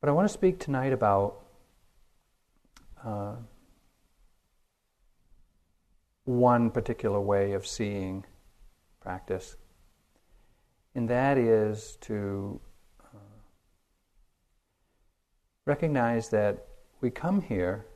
[0.00, 1.44] But I want to speak tonight about
[3.04, 3.36] uh,
[6.24, 8.24] one particular way of seeing
[9.00, 9.56] practice,
[10.94, 12.60] and that is to
[13.02, 13.18] uh,
[15.66, 16.69] recognize that
[17.00, 17.86] we come here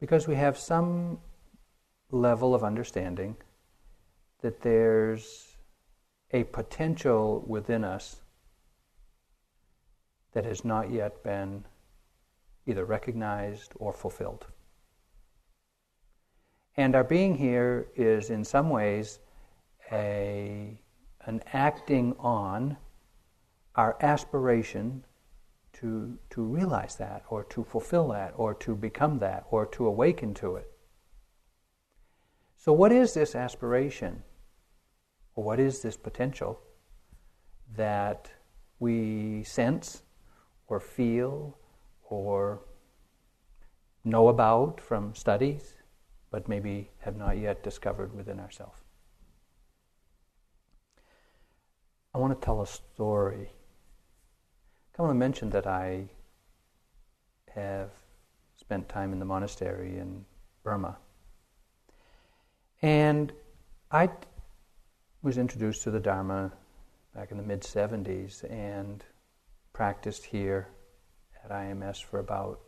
[0.00, 1.18] because we have some
[2.10, 3.36] level of understanding
[4.42, 5.56] that there's
[6.32, 8.20] a potential within us
[10.32, 11.64] that has not yet been
[12.66, 14.46] either recognized or fulfilled.
[16.76, 19.18] And our being here is, in some ways,
[19.90, 20.78] a,
[21.24, 22.76] an acting on
[23.76, 25.04] our aspiration
[25.80, 30.32] to, to realize that, or to fulfill that, or to become that, or to awaken
[30.34, 30.70] to it.
[32.56, 34.22] So, what is this aspiration,
[35.34, 36.60] or what is this potential
[37.76, 38.30] that
[38.78, 40.02] we sense,
[40.68, 41.58] or feel,
[42.04, 42.62] or
[44.04, 45.74] know about from studies,
[46.30, 48.80] but maybe have not yet discovered within ourselves?
[52.14, 53.50] I want to tell a story
[54.98, 56.06] I want to mention that I
[57.54, 57.90] have
[58.56, 60.24] spent time in the monastery in
[60.62, 60.96] Burma.
[62.80, 63.30] And
[63.90, 64.08] I
[65.22, 66.50] was introduced to the Dharma
[67.14, 69.04] back in the mid 70s and
[69.74, 70.68] practiced here
[71.44, 72.60] at IMS for about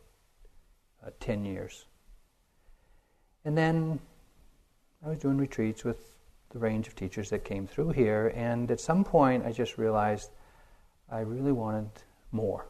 [1.06, 1.86] uh, 10 years.
[3.46, 4.00] And then
[5.02, 6.18] I was doing retreats with
[6.50, 10.30] the range of teachers that came through here, and at some point I just realized
[11.10, 11.88] I really wanted
[12.32, 12.68] more.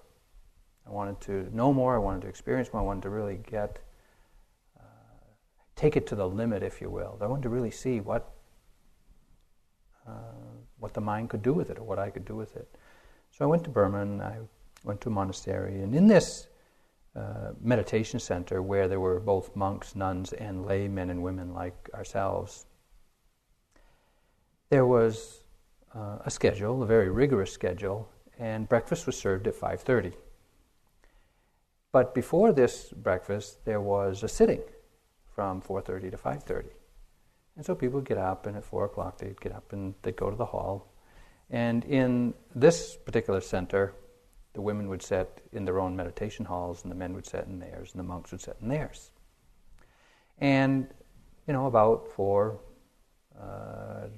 [0.87, 3.79] I wanted to know more, I wanted to experience more, I wanted to really get,
[4.79, 4.83] uh,
[5.77, 7.19] take it to the limit, if you will.
[7.21, 8.33] I wanted to really see what,
[10.07, 10.13] uh,
[10.79, 12.69] what the mind could do with it or what I could do with it.
[13.31, 14.39] So I went to Burma and I
[14.85, 15.83] went to a monastery.
[15.83, 16.49] And in this
[17.15, 21.91] uh, meditation center where there were both monks, nuns, and lay men and women like
[21.95, 22.67] ourselves,
[24.71, 25.43] there was
[25.95, 30.15] uh, a schedule, a very rigorous schedule, and breakfast was served at 5:30.
[31.91, 34.63] But before this breakfast, there was a sitting
[35.35, 36.71] from 4:30 to 5:30,
[37.57, 40.17] and so people would get up, and at four o'clock they'd get up and they'd
[40.17, 40.93] go to the hall.
[41.51, 43.95] And in this particular center,
[44.53, 47.59] the women would sit in their own meditation halls, and the men would sit in
[47.59, 49.13] theirs, and the monks would sit in theirs.
[50.39, 50.93] And
[51.47, 52.61] you know, about four,
[53.41, 54.09] uh,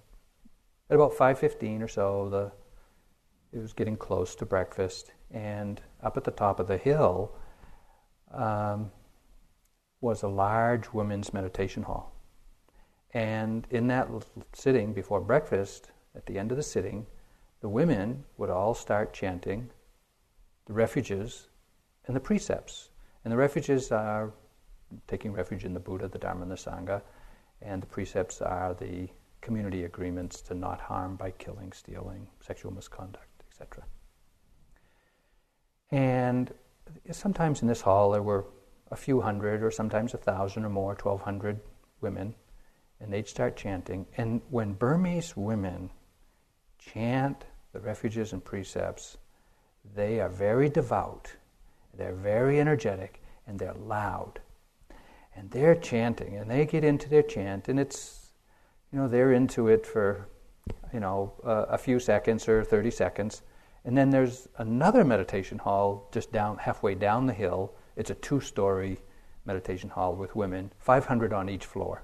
[0.91, 2.53] at about five fifteen or so, the
[3.53, 7.33] it was getting close to breakfast, and up at the top of the hill
[8.33, 8.91] um,
[10.01, 12.15] was a large women's meditation hall.
[13.13, 14.09] And in that
[14.53, 17.07] sitting before breakfast, at the end of the sitting,
[17.61, 19.71] the women would all start chanting
[20.67, 21.49] the refuges
[22.07, 22.91] and the precepts.
[23.25, 24.33] And the refuges are
[25.09, 27.03] taking refuge in the Buddha, the Dharma, and the Sangha,
[27.63, 29.09] and the precepts are the
[29.41, 33.30] community agreements to not harm by killing, stealing, sexual misconduct
[33.61, 33.85] etc.
[35.91, 36.53] And
[37.11, 38.47] sometimes in this hall there were
[38.91, 41.61] a few hundred, or sometimes a thousand or more, 1,200
[42.01, 42.35] women,
[43.01, 44.07] and they'd start chanting.
[44.17, 45.91] And when Burmese women
[46.79, 49.17] chant the refuges and precepts,
[49.95, 51.33] they are very devout,
[51.97, 54.41] they're very energetic, and they're loud.
[55.37, 58.33] And they're chanting, and they get into their chant, and it's,
[58.93, 60.29] you know, they're into it for,
[60.93, 63.43] you know, uh, a few seconds or 30 seconds,
[63.85, 67.73] and then there's another meditation hall just down halfway down the hill.
[67.97, 68.99] It's a two-story
[69.45, 72.03] meditation hall with women, 500 on each floor.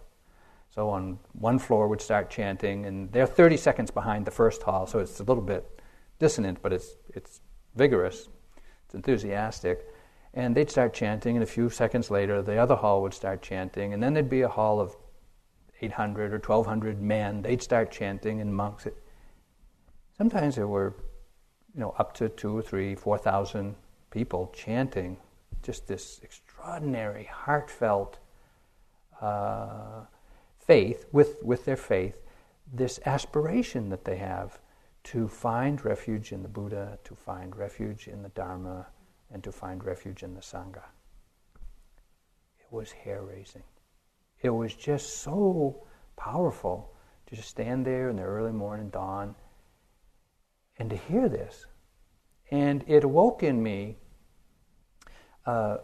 [0.71, 4.87] So on one floor would start chanting, and they're 30 seconds behind the first hall,
[4.87, 5.81] so it's a little bit
[6.19, 7.41] dissonant, but it's it's
[7.75, 8.29] vigorous,
[8.85, 9.87] it's enthusiastic.
[10.35, 13.95] And they'd start chanting, and a few seconds later, the other hall would start chanting,
[13.95, 14.95] and then there'd be a hall of
[15.81, 17.43] 800 or 1,200 men.
[17.43, 18.87] They'd start chanting, and monks.
[20.19, 20.95] Sometimes there were
[21.77, 23.75] you know, up to two or three, four thousand
[24.11, 25.19] people chanting
[25.63, 28.19] just this extraordinary, heartfelt
[29.21, 30.03] uh,
[30.59, 32.23] faith with, with their faith,
[32.73, 34.59] this aspiration that they have
[35.05, 38.87] to find refuge in the Buddha, to find refuge in the Dharma,
[39.33, 40.83] and to find refuge in the Sangha.
[42.59, 43.63] It was hair raising.
[44.41, 46.93] It was just so powerful
[47.27, 49.35] to just stand there in the early morning dawn
[50.79, 51.67] and to hear this.
[52.51, 53.97] And it awoke in me
[55.47, 55.79] uh,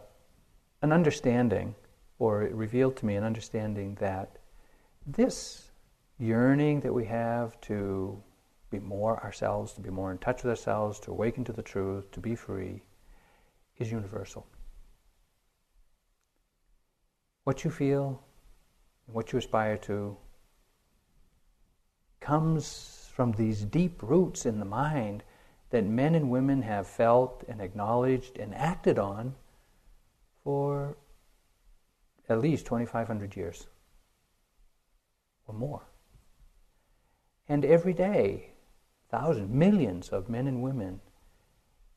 [0.81, 1.75] an understanding,
[2.19, 4.37] or it revealed to me an understanding that
[5.05, 5.71] this
[6.19, 8.21] yearning that we have to
[8.69, 12.09] be more ourselves, to be more in touch with ourselves, to awaken to the truth,
[12.11, 12.81] to be free,
[13.77, 14.47] is universal.
[17.43, 18.23] What you feel,
[19.05, 20.17] and what you aspire to,
[22.19, 25.23] comes from these deep roots in the mind
[25.69, 29.35] that men and women have felt and acknowledged and acted on
[30.43, 30.97] for
[32.27, 33.67] at least 2,500 years
[35.47, 35.83] or more.
[37.47, 38.53] And every day,
[39.11, 40.99] thousands, millions of men and women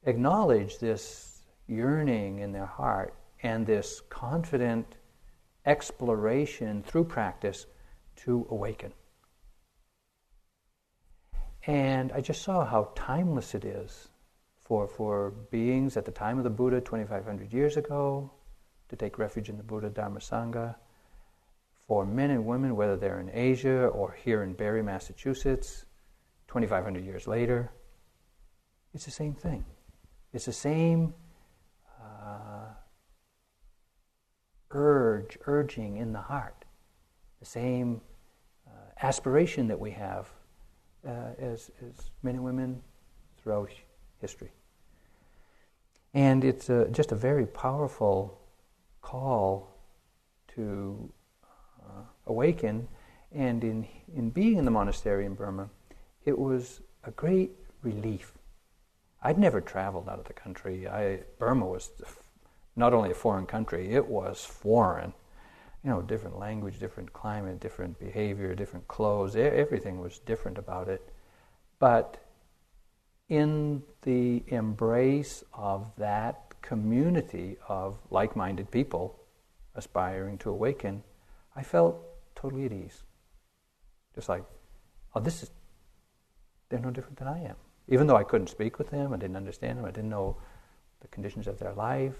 [0.04, 4.96] acknowledge this yearning in their heart and this confident
[5.64, 7.66] exploration through practice
[8.16, 8.92] to awaken.
[11.66, 14.08] And I just saw how timeless it is
[14.60, 18.30] for, for beings at the time of the Buddha 2,500 years ago
[18.88, 20.76] to take refuge in the Buddha Dharma Sangha,
[21.88, 25.84] for men and women, whether they're in Asia or here in Barre, Massachusetts,
[26.48, 27.70] 2,500 years later.
[28.94, 29.64] It's the same thing.
[30.32, 31.14] It's the same
[32.00, 32.68] uh,
[34.70, 36.64] urge, urging in the heart,
[37.40, 38.00] the same
[38.66, 38.70] uh,
[39.02, 40.30] aspiration that we have
[41.06, 42.82] uh, as, as men and women
[43.42, 43.70] throughout
[44.20, 44.50] history.
[46.14, 48.40] And it's a, just a very powerful
[49.02, 49.68] call
[50.54, 51.12] to
[51.80, 52.88] uh, awaken.
[53.32, 55.68] And in, in being in the monastery in Burma,
[56.24, 57.52] it was a great
[57.82, 58.32] relief.
[59.22, 60.88] I'd never traveled out of the country.
[60.88, 61.90] I, Burma was
[62.74, 65.12] not only a foreign country, it was foreign
[65.84, 69.36] you know, different language, different climate, different behavior, different clothes.
[69.36, 71.12] Everything was different about it.
[71.78, 72.16] But
[73.28, 79.18] in the embrace of that community of like minded people
[79.74, 81.02] aspiring to awaken,
[81.54, 81.96] I felt
[82.34, 83.02] totally at ease.
[84.14, 84.44] Just like,
[85.14, 85.50] oh, this is,
[86.68, 87.56] they're no different than I am.
[87.88, 90.36] Even though I couldn't speak with them, I didn't understand them, I didn't know
[91.00, 92.14] the conditions of their life,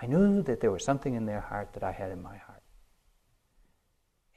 [0.00, 2.47] I knew that there was something in their heart that I had in my heart.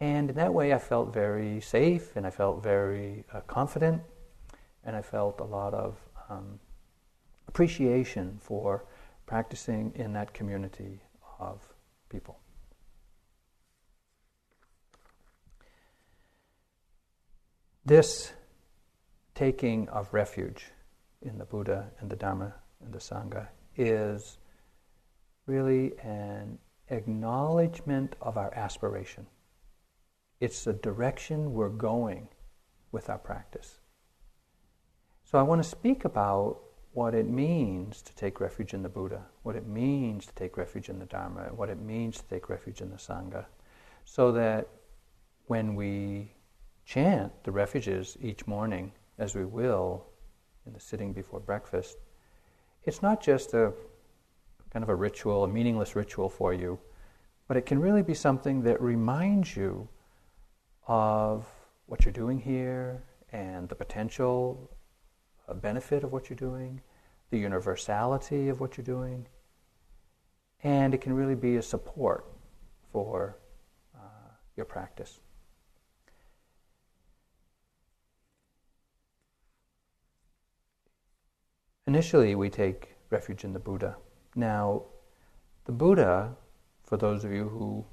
[0.01, 4.01] And in that way, I felt very safe and I felt very uh, confident
[4.83, 6.59] and I felt a lot of um,
[7.47, 8.83] appreciation for
[9.27, 11.03] practicing in that community
[11.39, 11.61] of
[12.09, 12.39] people.
[17.85, 18.33] This
[19.35, 20.71] taking of refuge
[21.21, 24.39] in the Buddha and the Dharma and the Sangha is
[25.45, 26.57] really an
[26.89, 29.27] acknowledgement of our aspiration.
[30.41, 32.27] It's the direction we're going
[32.91, 33.79] with our practice.
[35.23, 36.59] So I want to speak about
[36.93, 40.89] what it means to take refuge in the Buddha, what it means to take refuge
[40.89, 43.45] in the Dharma, what it means to take refuge in the Sangha,
[44.03, 44.67] so that
[45.45, 46.33] when we
[46.85, 50.03] chant the refuges each morning, as we will
[50.65, 51.99] in the sitting before breakfast,
[52.83, 53.71] it's not just a
[54.73, 56.79] kind of a ritual, a meaningless ritual for you,
[57.47, 59.87] but it can really be something that reminds you
[60.87, 61.47] of
[61.85, 64.69] what you're doing here and the potential
[65.55, 66.81] benefit of what you're doing,
[67.29, 69.27] the universality of what you're doing,
[70.63, 72.25] and it can really be a support
[72.91, 73.37] for
[73.95, 75.19] uh, your practice.
[81.87, 83.97] Initially, we take refuge in the Buddha.
[84.35, 84.83] Now,
[85.65, 86.35] the Buddha,
[86.83, 87.83] for those of you who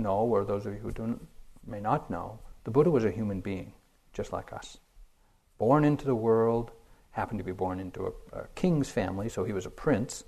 [0.00, 1.20] know, or those of you who don't,
[1.66, 3.72] may not know, the Buddha was a human being,
[4.12, 4.78] just like us
[5.58, 6.70] born into the world,
[7.10, 10.24] happened to be born into a, a king's family, so he was a prince,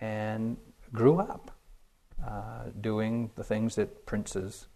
[0.00, 0.56] and
[0.92, 1.50] grew up
[2.26, 4.68] uh, doing the things that princes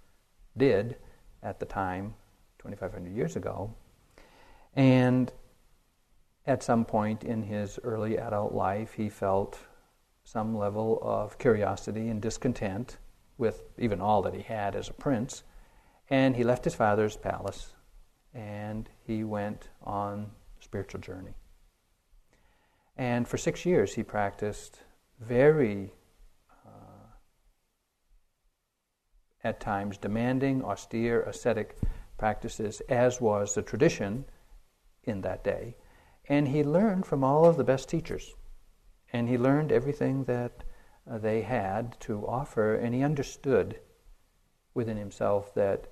[0.57, 0.97] did
[1.43, 2.15] at the time,
[2.59, 3.75] 2,500 years ago.
[4.75, 5.33] And
[6.47, 9.59] at some point in his early adult life, he felt
[10.25, 12.99] some level of curiosity and discontent
[13.39, 15.43] with even all that he had as a prince.
[16.11, 17.73] And he left his father's palace
[18.35, 20.31] and he went on
[20.61, 21.35] a spiritual journey.
[22.97, 24.81] And for six years, he practiced
[25.21, 25.95] very,
[26.67, 27.15] uh,
[29.43, 31.79] at times, demanding, austere, ascetic
[32.19, 34.25] practices, as was the tradition
[35.05, 35.77] in that day.
[36.29, 38.35] And he learned from all of the best teachers.
[39.13, 40.63] And he learned everything that
[41.11, 43.81] uh, they had to offer, and he understood
[44.75, 45.89] within himself that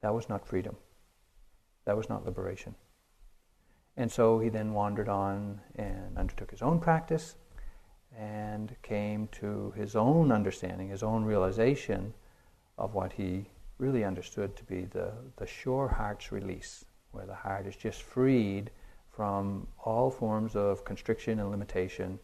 [0.00, 0.76] that was not freedom.
[1.84, 2.74] That was not liberation.
[3.96, 7.34] And so he then wandered on and undertook his own practice
[8.16, 12.14] and came to his own understanding, his own realization
[12.76, 17.66] of what he really understood to be the, the sure heart's release, where the heart
[17.66, 18.70] is just freed
[19.10, 22.18] from all forms of constriction and limitation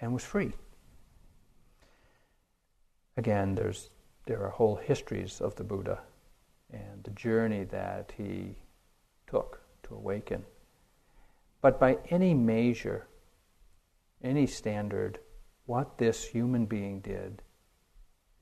[0.00, 0.52] and was free.
[3.16, 3.90] Again, there's,
[4.26, 6.00] there are whole histories of the Buddha
[6.72, 8.56] and the journey that he
[9.26, 10.44] took to awaken.
[11.60, 13.06] But by any measure,
[14.22, 15.18] any standard,
[15.66, 17.42] what this human being did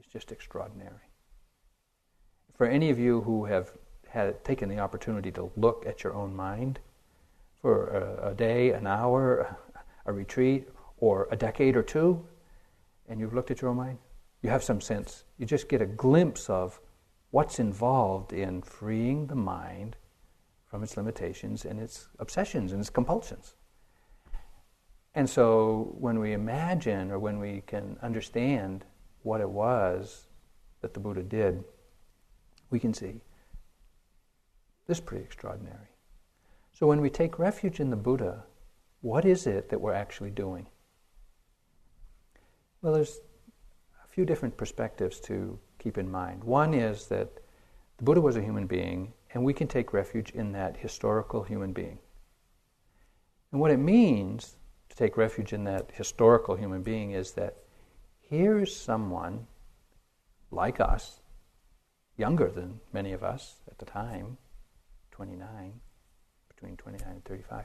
[0.00, 1.08] is just extraordinary.
[2.56, 3.72] For any of you who have
[4.08, 6.78] had taken the opportunity to look at your own mind
[7.60, 9.56] for a, a day, an hour,
[10.06, 10.68] a retreat,
[10.98, 12.24] or a decade or two,
[13.08, 13.98] and you've looked at your own mind,
[14.42, 15.24] you have some sense.
[15.38, 16.80] You just get a glimpse of
[17.30, 19.96] what's involved in freeing the mind
[20.66, 23.54] from its limitations and its obsessions and its compulsions.
[25.14, 28.84] And so when we imagine or when we can understand
[29.22, 30.26] what it was
[30.80, 31.64] that the Buddha did,
[32.70, 33.20] we can see
[34.86, 35.88] this is pretty extraordinary.
[36.72, 38.44] So when we take refuge in the Buddha,
[39.00, 40.66] what is it that we're actually doing?
[42.80, 43.18] Well, there's
[44.04, 46.44] a few different perspectives to keep in mind.
[46.44, 47.28] One is that
[47.96, 51.72] the Buddha was a human being, and we can take refuge in that historical human
[51.72, 51.98] being.
[53.52, 54.56] And what it means
[54.88, 57.56] to take refuge in that historical human being is that
[58.20, 59.46] here is someone
[60.50, 61.20] like us,
[62.16, 64.36] younger than many of us at the time,
[65.10, 65.80] 29,
[66.48, 67.64] between 29 and 35.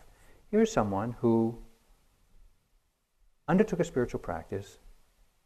[0.49, 1.57] Here's someone who
[3.47, 4.77] undertook a spiritual practice,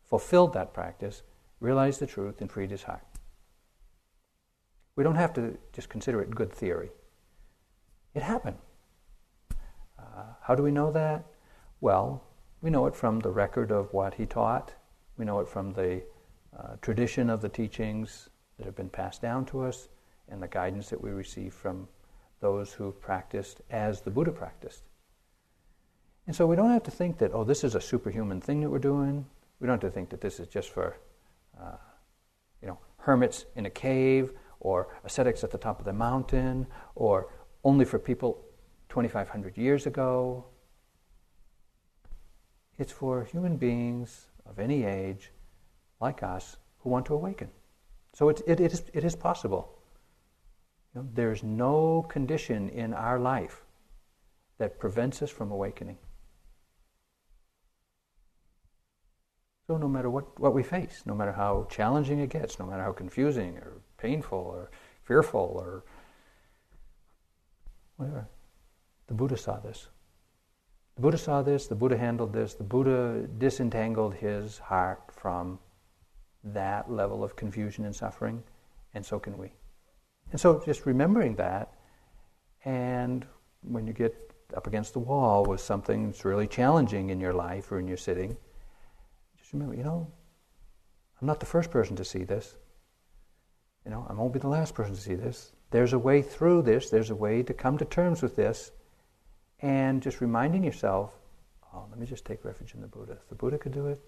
[0.03, 1.23] fulfilled that practice,
[1.59, 3.05] realized the truth, and freed his heart.
[4.95, 6.89] We don't have to just consider it good theory.
[8.13, 8.57] It happened.
[9.99, 11.25] Uh, how do we know that?
[11.81, 12.23] Well,
[12.61, 14.73] we know it from the record of what he taught.
[15.17, 16.01] We know it from the
[16.57, 19.89] uh, tradition of the teachings that have been passed down to us.
[20.29, 21.87] and the guidance that we receive from
[22.39, 24.83] those who've practiced as the Buddha practiced.
[26.27, 28.69] And so we don't have to think that, oh, this is a superhuman thing that
[28.69, 29.25] we're doing.
[29.59, 30.97] We don't have to think that this is just for,
[32.61, 37.33] you know, hermits in a cave or ascetics at the top of the mountain or
[37.63, 38.43] only for people
[38.89, 40.45] 2,500 years ago.
[42.77, 45.31] It's for human beings of any age,
[45.99, 47.49] like us, who want to awaken.
[48.13, 49.77] So it, it, it, is, it is possible.
[50.93, 53.63] You know, there's no condition in our life
[54.57, 55.97] that prevents us from awakening.
[59.67, 62.81] So, no matter what, what we face, no matter how challenging it gets, no matter
[62.81, 64.71] how confusing or painful or
[65.03, 65.83] fearful or
[67.97, 68.29] whatever,
[69.07, 69.89] the Buddha saw this.
[70.95, 75.59] The Buddha saw this, the Buddha handled this, the Buddha disentangled his heart from
[76.45, 78.41] that level of confusion and suffering,
[78.93, 79.51] and so can we.
[80.31, 81.73] And so, just remembering that,
[82.63, 83.25] and
[83.63, 84.15] when you get
[84.55, 87.97] up against the wall with something that's really challenging in your life or in your
[87.97, 88.37] sitting,
[89.47, 90.05] just remember, you know,
[91.21, 92.57] I'm not the first person to see this.
[93.85, 95.53] You know, I won't be the last person to see this.
[95.71, 98.71] There's a way through this, there's a way to come to terms with this.
[99.61, 101.13] And just reminding yourself,
[101.73, 103.13] oh, let me just take refuge in the Buddha.
[103.13, 104.01] If the Buddha could do it,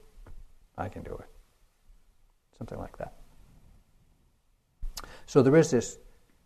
[0.78, 1.30] I can do it.
[2.58, 3.14] Something like that.
[5.26, 6.00] So there is this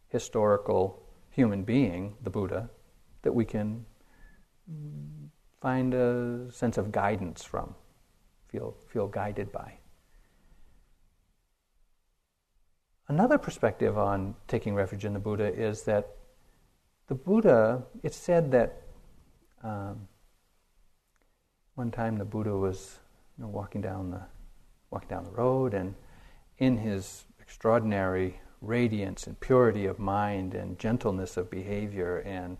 [0.09, 2.69] historical human being, the Buddha,
[3.23, 3.87] that we can
[5.59, 7.73] find a sense of guidance from
[8.53, 9.73] feel, feel guided by.
[13.07, 16.15] Another perspective on taking refuge in the Buddha is that
[17.07, 18.83] the Buddha, it's said that
[19.63, 20.07] um,
[21.75, 22.99] one time the Buddha was
[23.37, 24.21] you know, walking down the
[24.89, 25.95] walking down the road, and
[26.59, 32.57] in his extraordinary radiance and purity of mind and gentleness of behavior and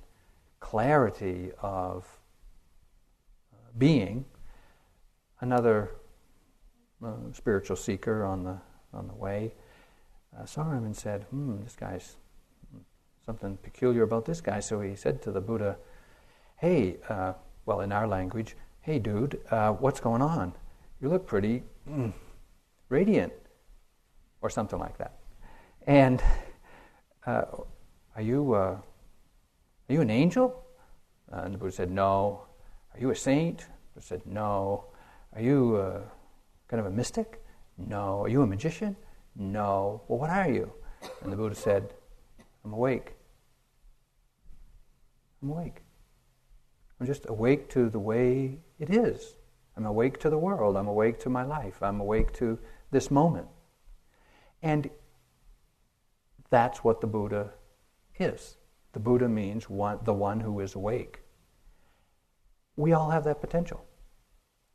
[0.60, 2.20] clarity of
[3.54, 4.26] uh, being,
[5.44, 5.92] another
[7.06, 8.58] uh, spiritual seeker on the,
[8.94, 9.54] on the way
[10.40, 12.16] uh, saw him and said, Hmm, this guy's
[13.26, 14.62] something peculiar about this guy.
[14.62, 15.78] So he said to the Buddha,
[16.58, 17.34] Hey, uh,
[17.66, 20.54] well, in our language, hey, dude, uh, what's going on?
[21.02, 22.14] You look pretty mm,
[22.88, 23.34] radiant,
[24.42, 25.20] or something like that.
[25.86, 26.24] And
[27.26, 27.44] uh,
[28.16, 28.78] are you uh,
[29.90, 30.64] are you an angel?
[31.30, 32.44] and the Buddha said, No.
[32.94, 33.60] Are you a saint?
[33.60, 33.66] The
[33.96, 34.86] Buddha said, No.
[35.36, 36.02] Are you uh,
[36.68, 37.44] kind of a mystic?
[37.78, 38.22] No.
[38.22, 38.96] Are you a magician?
[39.36, 40.02] No.
[40.08, 40.72] Well, what are you?
[41.22, 41.94] And the Buddha said,
[42.64, 43.14] I'm awake.
[45.42, 45.82] I'm awake.
[47.00, 49.36] I'm just awake to the way it is.
[49.76, 50.78] I'm awake to the world.
[50.78, 51.82] I'm awake to my life.
[51.82, 52.60] I'm awake to
[52.92, 53.48] this moment.
[54.62, 54.90] And
[56.50, 57.50] that's what the Buddha
[58.20, 58.58] is.
[58.94, 61.22] The Buddha means one, the one who is awake.
[62.76, 63.84] We all have that potential.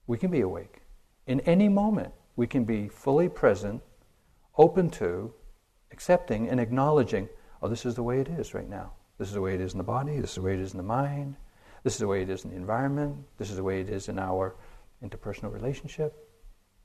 [0.09, 0.80] We can be awake.
[1.26, 3.82] In any moment, we can be fully present,
[4.56, 5.32] open to,
[5.92, 7.28] accepting, and acknowledging
[7.61, 8.92] oh, this is the way it is right now.
[9.18, 10.72] This is the way it is in the body, this is the way it is
[10.72, 11.34] in the mind,
[11.82, 14.09] this is the way it is in the environment, this is the way it is
[14.09, 14.56] in our
[15.04, 16.14] interpersonal relationship.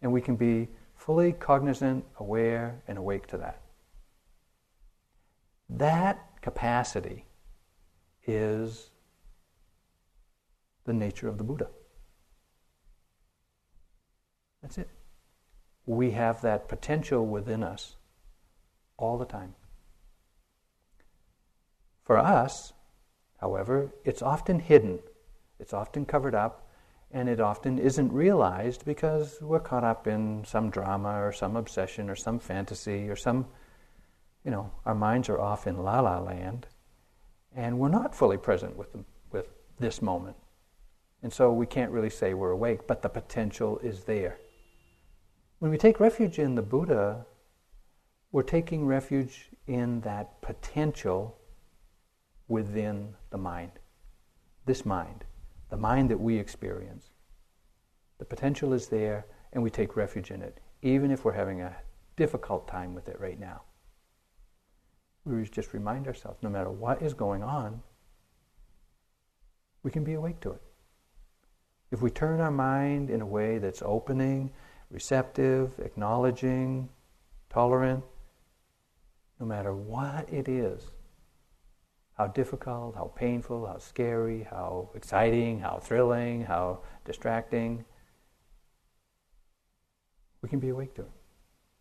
[0.01, 3.61] And we can be fully cognizant, aware, and awake to that.
[5.69, 7.25] That capacity
[8.25, 8.89] is
[10.85, 11.67] the nature of the Buddha.
[14.63, 14.89] That's it.
[15.85, 17.97] We have that potential within us
[18.97, 19.53] all the time.
[22.03, 22.73] For us,
[23.39, 24.99] however, it's often hidden,
[25.59, 26.69] it's often covered up,
[27.11, 32.09] and it often isn't realized because we're caught up in some drama or some obsession
[32.09, 33.45] or some fantasy or some,
[34.43, 36.67] you know, our minds are off in la la land,
[37.55, 38.95] and we're not fully present with,
[39.31, 39.47] with
[39.79, 40.37] this moment.
[41.21, 44.39] And so we can't really say we're awake, but the potential is there.
[45.63, 47.25] When we take refuge in the Buddha,
[48.33, 51.37] we're taking refuge in that potential
[52.49, 53.71] within the mind.
[54.65, 55.23] This mind,
[55.69, 57.11] the mind that we experience.
[58.17, 61.77] The potential is there, and we take refuge in it, even if we're having a
[62.17, 63.61] difficult time with it right now.
[65.23, 67.81] We just remind ourselves no matter what is going on,
[69.81, 70.61] we can be awake to it.
[71.89, 74.51] If we turn our mind in a way that's opening
[74.93, 76.87] receptive, acknowledging,
[77.49, 78.03] tolerant,
[79.39, 80.91] no matter what it is
[82.13, 87.83] how difficult, how painful, how scary, how exciting, how thrilling, how distracting
[90.41, 91.11] we can be awake to it.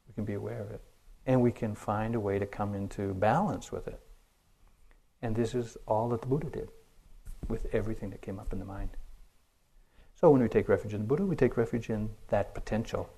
[0.08, 0.80] We can be aware of it.
[1.24, 4.00] and we can find a way to come into balance with it.
[5.20, 6.68] And this is all that the Buddha did
[7.46, 8.90] with everything that came up in the mind.
[10.22, 13.10] So when we take refuge in the Buddha, we take refuge in that potential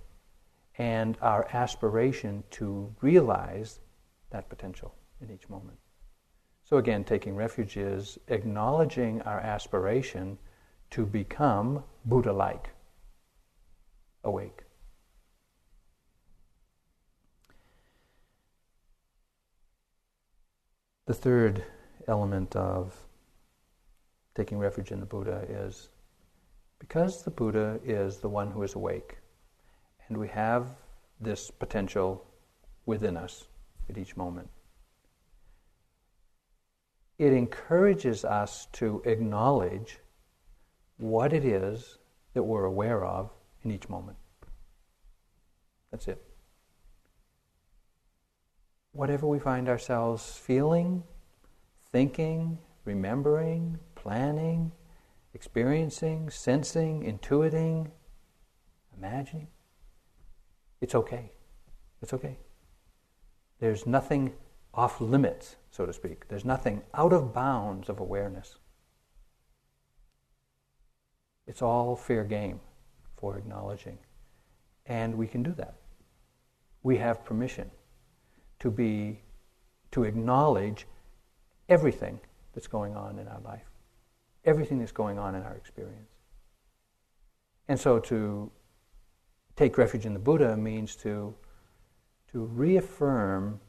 [0.79, 3.81] and our aspiration to realize
[4.31, 5.77] that potential in each moment.
[6.63, 10.39] So again, taking refuge is acknowledging our aspiration
[10.93, 12.71] to become Buddha like,
[14.25, 14.63] awake.
[21.05, 21.63] The third
[22.09, 22.97] element of
[24.35, 25.91] taking refuge in the Buddha is
[26.87, 29.17] because the Buddha is the one who is awake,
[30.07, 30.69] and we have
[31.19, 32.27] this potential
[32.85, 33.47] within us
[33.89, 34.51] at each moment,
[37.17, 39.99] it encourages us to acknowledge
[40.99, 41.97] what it is
[42.35, 43.31] that we're aware of
[43.63, 44.19] in each moment.
[45.91, 46.23] That's it.
[48.93, 51.03] Whatever we find ourselves feeling,
[51.93, 54.71] thinking, remembering, planning,
[55.35, 57.91] experiencing, sensing, intuiting,
[58.97, 59.49] imagining,
[60.81, 61.33] it's okay.
[62.01, 62.39] It's okay.
[63.59, 64.33] There's nothing
[64.73, 66.29] off limits, so to speak.
[66.29, 68.59] There's nothing out of bounds of awareness.
[71.47, 72.61] It's all fair game
[73.17, 73.99] for acknowledging.
[74.87, 75.77] And we can do that.
[76.83, 77.71] We have permission
[78.61, 79.21] to be
[79.93, 80.87] to acknowledge
[81.69, 82.19] everything
[82.53, 83.71] that's going on in our life,
[84.45, 86.11] everything that's going on in our experience.
[87.69, 88.51] And so to
[89.57, 91.35] take refuge in the Buddha means to,
[92.33, 93.61] to reaffirm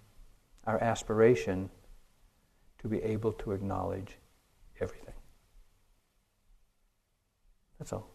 [0.65, 1.69] our aspiration
[2.79, 4.17] to be able to acknowledge
[4.81, 5.13] everything.
[7.79, 8.09] That's all.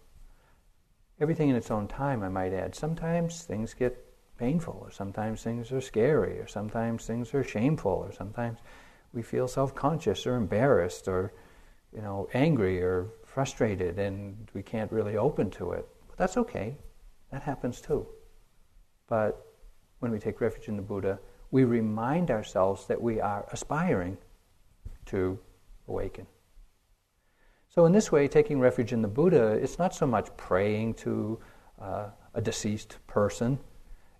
[1.21, 2.75] Everything in its own time, I might add.
[2.75, 4.07] Sometimes things get
[4.39, 8.59] painful, or sometimes things are scary, or sometimes things are shameful, or sometimes
[9.13, 11.33] we feel self-conscious or embarrassed or
[11.95, 16.77] you know angry or frustrated and we can't really open to it but that's okay.
[17.31, 18.07] That happens too.
[19.09, 19.47] But
[20.01, 21.19] when we take refuge in the buddha
[21.51, 24.17] we remind ourselves that we are aspiring
[25.07, 25.39] to
[25.89, 26.27] awaken.
[27.69, 31.41] So in this way taking refuge in the buddha it's not so much praying to
[31.81, 33.59] uh, a deceased person.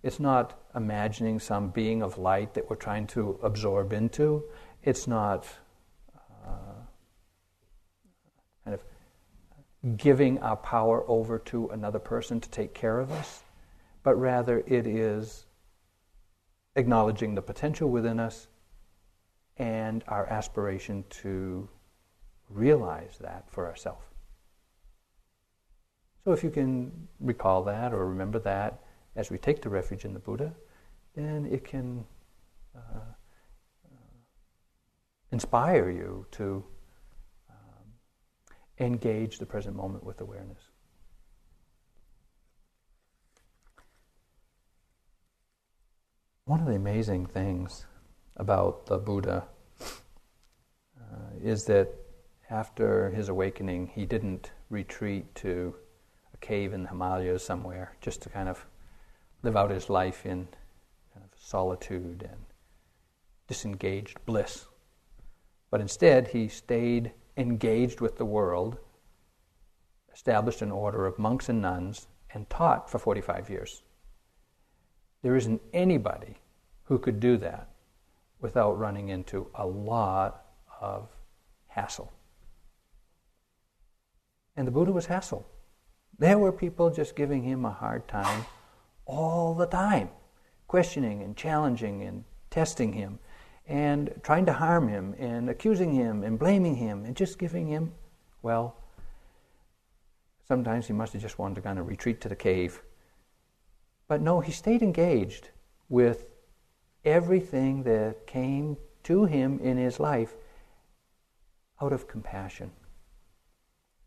[0.03, 4.43] It's not imagining some being of light that we're trying to absorb into.
[4.83, 5.47] It's not
[6.45, 6.81] uh,
[8.63, 8.83] kind of
[9.97, 13.43] giving our power over to another person to take care of us,
[14.03, 15.45] but rather it is
[16.75, 18.47] acknowledging the potential within us
[19.57, 21.67] and our aspiration to
[22.49, 24.05] realize that for ourselves.
[26.23, 28.79] So if you can recall that or remember that
[29.15, 30.53] as we take the refuge in the Buddha,
[31.15, 32.05] then it can
[32.75, 33.13] uh,
[35.31, 36.63] inspire you to
[38.81, 40.59] engage the present moment with awareness.
[46.45, 47.85] One of the amazing things
[48.35, 49.45] about the Buddha
[50.99, 51.89] uh, is that
[52.49, 55.75] after his awakening, he didn't retreat to
[56.33, 58.65] a cave in the Himalayas somewhere just to kind of
[59.43, 60.47] live out his life in
[61.13, 62.41] kind of solitude and
[63.47, 64.65] disengaged bliss.
[65.69, 68.77] But instead, he stayed engaged with the world,
[70.13, 73.83] established an order of monks and nuns, and taught for 45 years.
[75.21, 76.37] There isn't anybody
[76.83, 77.69] who could do that
[78.39, 80.45] without running into a lot
[80.79, 81.09] of
[81.67, 82.11] hassle.
[84.55, 85.47] And the Buddha was hassle.
[86.17, 88.45] There were people just giving him a hard time
[89.05, 90.09] all the time,
[90.67, 93.19] questioning and challenging and testing him
[93.67, 97.93] and trying to harm him and accusing him and blaming him and just giving him,
[98.41, 98.75] well,
[100.47, 102.81] sometimes he must have just wanted to kind of retreat to the cave.
[104.07, 105.49] But no, he stayed engaged
[105.89, 106.25] with
[107.05, 110.35] everything that came to him in his life
[111.81, 112.71] out of compassion.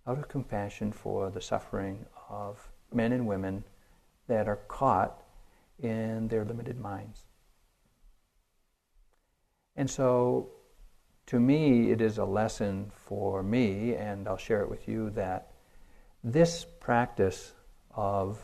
[0.06, 3.64] Out of compassion for the suffering of men and women
[4.28, 5.22] that are caught
[5.82, 7.24] in their limited minds.
[9.76, 10.50] And so,
[11.26, 15.52] to me, it is a lesson for me, and I'll share it with you, that
[16.22, 17.54] this practice
[17.94, 18.38] of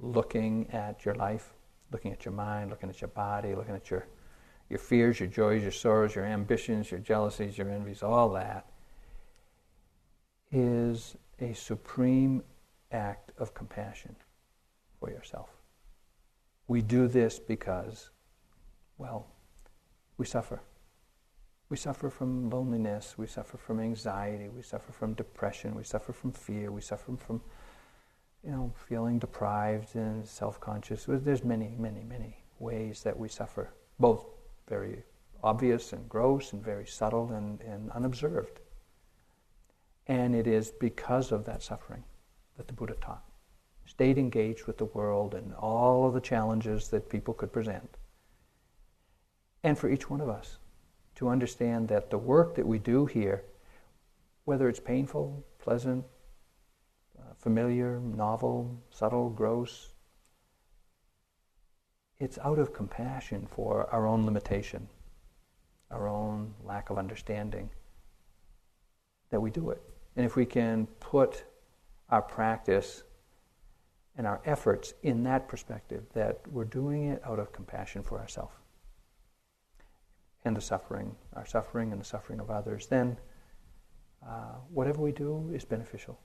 [0.00, 1.54] looking at your life,
[1.90, 4.06] looking at your mind, looking at your body, looking at your,
[4.70, 8.66] your fears, your joys, your sorrows, your ambitions, your jealousies, your envies, all that,
[10.50, 12.42] is a supreme
[12.90, 14.14] act of compassion
[14.98, 15.50] for yourself.
[16.68, 18.10] We do this because
[18.98, 19.26] well,
[20.22, 20.62] we suffer.
[21.68, 26.30] We suffer from loneliness, we suffer from anxiety, we suffer from depression, we suffer from
[26.30, 27.40] fear, we suffer from
[28.44, 31.06] you know, feeling deprived and self-conscious.
[31.08, 34.24] There's many, many, many ways that we suffer, both
[34.68, 35.02] very
[35.42, 38.60] obvious and gross and very subtle and, and unobserved.
[40.06, 42.04] And it is because of that suffering
[42.56, 43.24] that the Buddha taught.
[43.86, 47.96] Stayed engaged with the world and all of the challenges that people could present.
[49.62, 50.58] And for each one of us
[51.14, 53.44] to understand that the work that we do here,
[54.44, 56.04] whether it's painful, pleasant,
[57.18, 59.92] uh, familiar, novel, subtle, gross,
[62.18, 64.88] it's out of compassion for our own limitation,
[65.90, 67.70] our own lack of understanding,
[69.30, 69.82] that we do it.
[70.16, 71.44] And if we can put
[72.10, 73.04] our practice
[74.16, 78.61] and our efforts in that perspective, that we're doing it out of compassion for ourselves
[80.44, 83.16] and the suffering, our suffering and the suffering of others, then
[84.26, 86.18] uh, whatever we do is beneficial.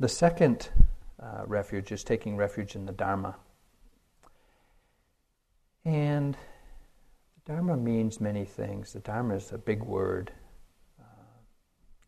[0.00, 0.68] The second
[1.20, 3.34] uh, refuge is taking refuge in the Dharma.
[5.84, 6.36] And
[7.34, 8.92] the Dharma means many things.
[8.92, 10.30] The Dharma is a big word.
[11.00, 11.04] Uh,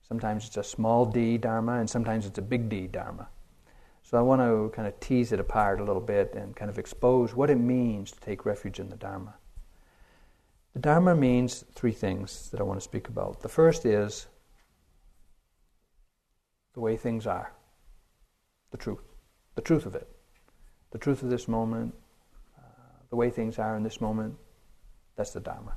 [0.06, 3.28] sometimes it's a small d Dharma, and sometimes it's a big D Dharma.
[4.10, 6.80] So I want to kind of tease it apart a little bit and kind of
[6.80, 9.34] expose what it means to take refuge in the Dharma.
[10.72, 13.40] The Dharma means three things that I want to speak about.
[13.40, 14.26] The first is
[16.74, 17.52] the way things are
[18.72, 18.98] the truth,
[19.54, 20.08] the truth of it,
[20.90, 21.94] the truth of this moment,
[22.58, 22.62] uh,
[23.10, 24.34] the way things are in this moment.
[25.14, 25.76] That's the Dharma.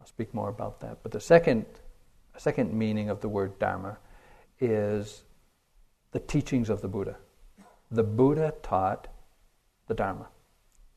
[0.00, 1.02] I'll speak more about that.
[1.02, 1.66] But the second,
[2.38, 3.98] second meaning of the word Dharma
[4.58, 5.24] is
[6.14, 7.16] the teachings of the Buddha.
[7.90, 9.08] The Buddha taught
[9.88, 10.28] the Dharma.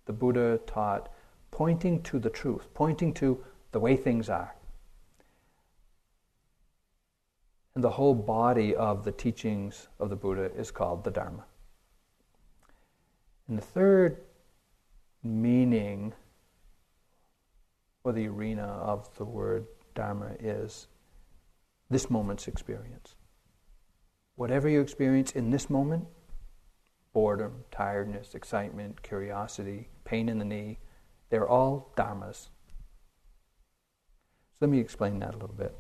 [0.06, 1.12] The Buddha taught
[1.50, 4.54] pointing to the truth, pointing to the way things are.
[7.74, 11.46] And the whole body of the teachings of the Buddha is called the Dharma.
[13.48, 14.22] And the third
[15.24, 16.14] meaning,
[18.04, 19.66] or the arena of the word
[19.96, 20.86] Dharma, is
[21.90, 23.16] this moment's experience.
[24.38, 26.08] Whatever you experience in this moment
[27.12, 30.78] boredom, tiredness, excitement, curiosity, pain in the knee
[31.30, 32.48] they're all dharmas.
[34.54, 35.76] So let me explain that a little bit.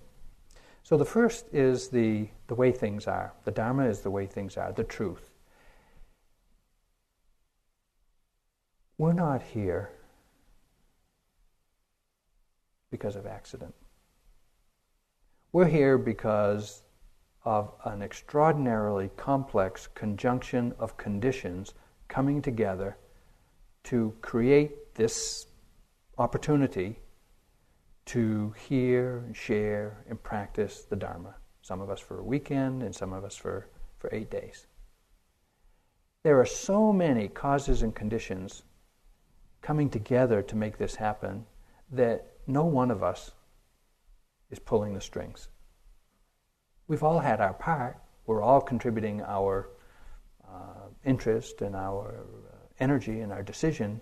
[0.83, 3.33] So the first is the, the way things are.
[3.43, 5.29] The Dharma is the way things are, the truth.
[8.97, 9.91] We're not here
[12.89, 13.75] because of accident.
[15.51, 16.83] We're here because
[17.47, 21.73] of an extraordinarily complex conjunction of conditions
[22.09, 22.97] coming together
[23.85, 25.45] to create this
[26.17, 26.99] opportunity
[28.05, 31.35] to hear and share and practice the Dharma.
[31.61, 34.67] Some of us for a weekend and some of us for, for eight days.
[36.23, 38.63] There are so many causes and conditions
[39.61, 41.45] coming together to make this happen
[41.93, 43.31] that no one of us
[44.51, 45.47] is pulling the strings.
[46.87, 47.97] We've all had our part.
[48.25, 49.69] We're all contributing our
[50.47, 54.01] uh, interest and our uh, energy and our decision,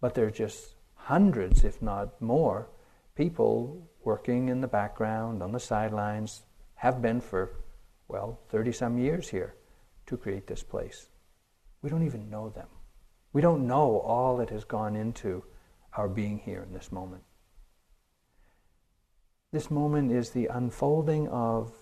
[0.00, 2.68] but there are just hundreds, if not more,
[3.14, 6.42] people working in the background, on the sidelines,
[6.76, 7.50] have been for,
[8.08, 9.54] well, 30 some years here
[10.06, 11.08] to create this place.
[11.82, 12.68] We don't even know them.
[13.32, 15.44] We don't know all that has gone into
[15.94, 17.22] our being here in this moment.
[19.52, 21.72] This moment is the unfolding of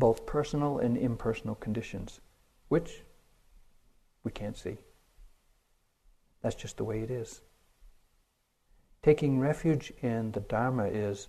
[0.00, 2.20] both personal and impersonal conditions,
[2.68, 3.04] which
[4.24, 4.78] we can't see.
[6.42, 7.42] That's just the way it is.
[9.02, 11.28] Taking refuge in the Dharma is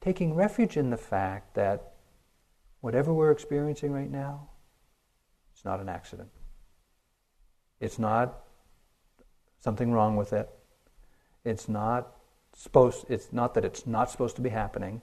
[0.00, 1.92] taking refuge in the fact that
[2.80, 4.48] whatever we're experiencing right now,
[5.52, 6.30] it's not an accident.
[7.80, 8.40] It's not
[9.60, 10.48] something wrong with it.
[11.44, 12.14] It's not
[12.54, 15.00] supposed it's not that it's not supposed to be happening.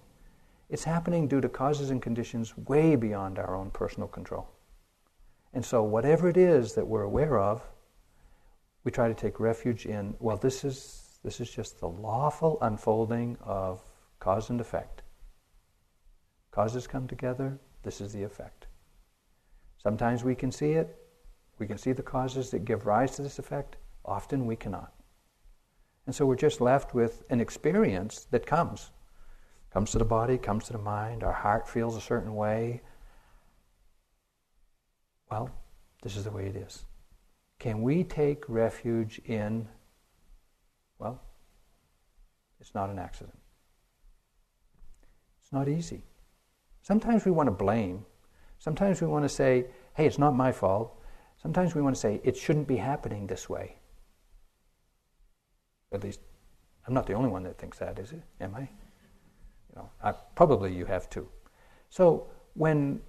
[0.69, 4.47] It's happening due to causes and conditions way beyond our own personal control.
[5.53, 7.61] And so whatever it is that we're aware of,
[8.83, 13.35] we try to take refuge in, well, this is this is just the lawful unfolding
[13.41, 13.81] of
[14.19, 15.01] cause and effect.
[16.51, 18.67] Causes come together, this is the effect.
[19.81, 20.95] Sometimes we can see it,
[21.57, 24.93] we can see the causes that give rise to this effect, often we cannot.
[26.05, 28.91] And so we're just left with an experience that comes.
[29.75, 32.81] Comes to the body, comes to the mind, our heart feels a certain way.
[35.29, 35.49] well,
[36.01, 36.85] this is the way it is.
[37.59, 39.67] Can we take refuge in,
[40.97, 41.21] well,
[42.61, 43.37] it's not an accident.
[45.41, 46.05] It's not easy.
[46.81, 48.05] Sometimes we want to blame.
[48.59, 49.65] Sometimes we want to say,
[49.95, 50.97] hey, it's not my fault.
[51.41, 53.75] Sometimes we want to say, it shouldn't be happening this way.
[55.91, 56.21] At least,
[56.87, 58.23] I'm not the only one that thinks that, is it?
[58.39, 58.69] Am I?
[59.75, 61.27] You know, I, probably you have too.
[61.89, 63.01] So when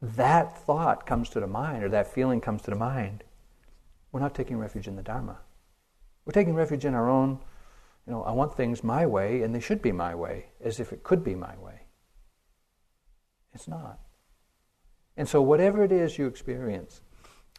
[0.00, 3.24] that thought comes to the mind or that feeling comes to the mind,
[4.12, 5.38] we're not taking refuge in the Dharma.
[6.24, 7.38] We're taking refuge in our own,
[8.06, 10.92] you know, I want things my way and they should be my way, as if
[10.92, 11.82] it could be my way.
[13.52, 14.00] It's not.
[15.16, 17.00] And so, whatever it is you experience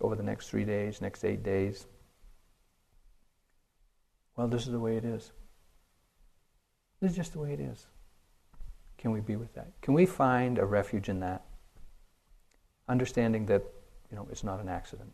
[0.01, 1.87] over the next three days, next eight days,
[4.35, 5.31] well, this is the way it is.
[7.05, 7.85] This is just the way it is.
[8.97, 9.79] Can we be with that?
[9.83, 11.45] Can we find a refuge in that?
[12.89, 13.61] Understanding that,
[14.09, 15.13] you know, it's not an accident.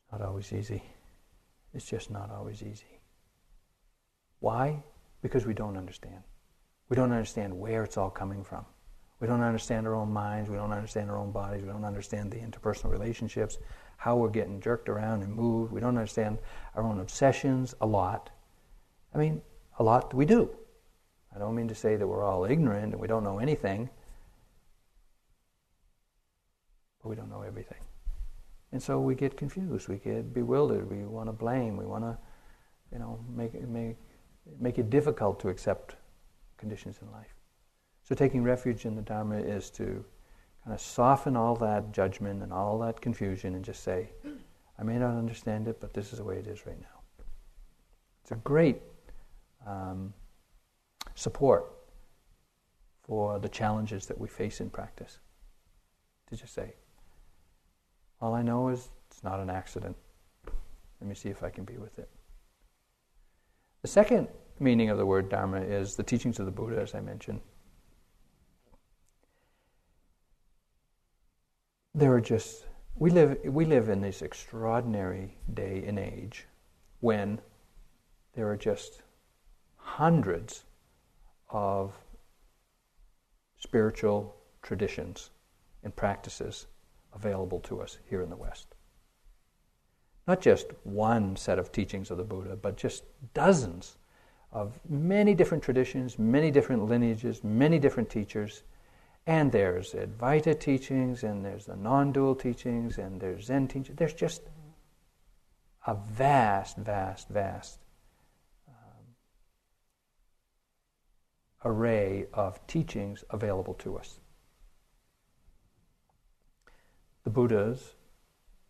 [0.00, 0.82] It's not always easy.
[1.74, 2.98] It's just not always easy.
[4.40, 4.82] Why?
[5.20, 6.22] Because we don't understand.
[6.88, 8.64] We don't understand where it's all coming from.
[9.20, 10.48] We don't understand our own minds.
[10.48, 11.60] We don't understand our own bodies.
[11.60, 13.58] We don't understand the interpersonal relationships,
[13.98, 15.72] how we're getting jerked around and moved.
[15.72, 16.38] We don't understand
[16.74, 18.30] our own obsessions a lot.
[19.14, 19.42] I mean,
[19.78, 20.50] a lot we do.
[21.34, 23.88] I don't mean to say that we're all ignorant and we don't know anything,
[27.02, 27.80] but we don't know everything.
[28.72, 32.16] And so we get confused, we get bewildered, we want to blame, we want to,
[32.90, 33.96] you know, make make,
[34.58, 35.96] make it difficult to accept
[36.56, 37.34] conditions in life.
[38.02, 40.04] So taking refuge in the Dharma is to
[40.64, 44.10] kind of soften all that judgment and all that confusion and just say,
[44.78, 47.24] I may not understand it, but this is the way it is right now.
[48.22, 48.80] It's a great
[49.66, 50.12] um,
[51.14, 51.72] support
[53.02, 55.18] for the challenges that we face in practice.
[56.30, 56.74] To just say,
[58.20, 59.96] all I know is it's not an accident.
[61.00, 62.08] Let me see if I can be with it.
[63.82, 64.28] The second
[64.60, 67.40] meaning of the word Dharma is the teachings of the Buddha, as I mentioned.
[71.94, 76.46] There are just we live we live in this extraordinary day and age
[77.00, 77.40] when
[78.34, 79.02] there are just
[79.82, 80.64] hundreds
[81.50, 81.92] of
[83.58, 85.30] spiritual traditions
[85.84, 86.66] and practices
[87.14, 88.74] available to us here in the West.
[90.26, 93.04] Not just one set of teachings of the Buddha, but just
[93.34, 93.96] dozens
[94.52, 98.62] of many different traditions, many different lineages, many different teachers.
[99.26, 103.96] And there's Advaita teachings, and there's the non dual teachings, and there's Zen teachings.
[103.96, 104.42] There's just
[105.86, 107.78] a vast, vast, vast
[111.64, 114.20] array of teachings available to us.
[117.24, 117.94] The Buddha's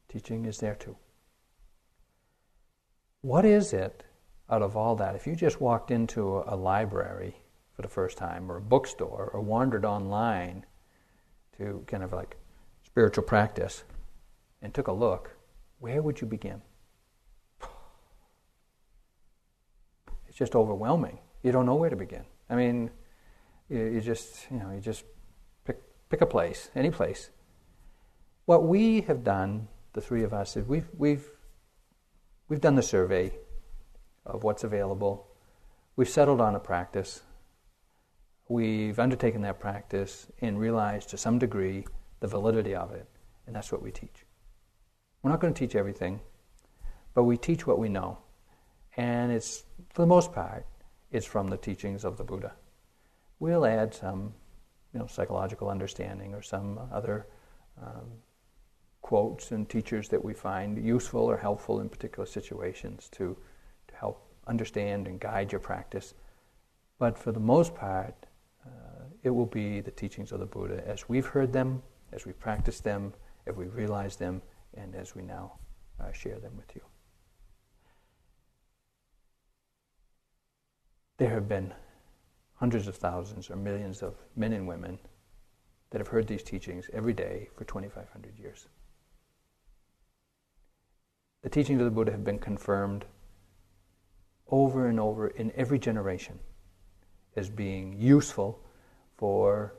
[0.09, 0.97] teaching is there too.
[3.23, 4.05] What is it
[4.51, 5.15] out of all that?
[5.15, 7.37] If you just walked into a, library
[7.73, 10.67] for the first time, or a bookstore, or wandered online
[11.57, 12.37] to kind of like
[12.85, 13.85] spiritual practice
[14.61, 15.31] and took a look,
[15.79, 16.61] where would you begin?
[20.29, 21.19] It's just overwhelming.
[21.43, 22.25] You don't know where to begin.
[22.53, 22.91] I mean,
[23.71, 25.05] you, you just, you know, you just
[25.65, 25.81] pick,
[26.11, 27.31] pick a place, any place.
[28.45, 31.27] What we have done, the three of us, is we've, we've,
[32.51, 33.33] we've done the survey
[34.27, 35.29] of what's available.
[35.97, 37.23] We've settled on a practice.
[38.49, 41.87] We've undertaken that practice and realized to some degree
[42.21, 43.09] the validity of it,
[43.47, 44.27] and that's what we teach.
[45.23, 46.21] We're not going to teach everything,
[47.15, 48.19] but we teach what we know.
[48.99, 50.67] And it's, for the most part,
[51.13, 52.53] it's from the teachings of the Buddha.
[53.39, 54.33] We'll add some,
[54.93, 57.27] you know, psychological understanding or some other
[57.81, 58.07] um,
[59.03, 63.37] quotes and teachers that we find useful or helpful in particular situations to,
[63.89, 66.15] to help understand and guide your practice.
[66.99, 68.15] But for the most part,
[68.65, 71.83] uh, it will be the teachings of the Buddha as we've heard them,
[72.13, 73.13] as we practice them,
[73.47, 74.41] as we realize them,
[74.75, 75.59] and as we now
[76.01, 76.83] uh, share them with you.
[81.23, 81.73] There have been
[82.57, 84.99] hundreds of thousands or millions of men and women
[85.91, 88.67] that have heard these teachings every day for 2,500 years
[91.43, 93.05] the teachings of the Buddha have been confirmed
[94.49, 96.41] over and over in every generation
[97.37, 98.61] as being useful
[99.17, 99.75] for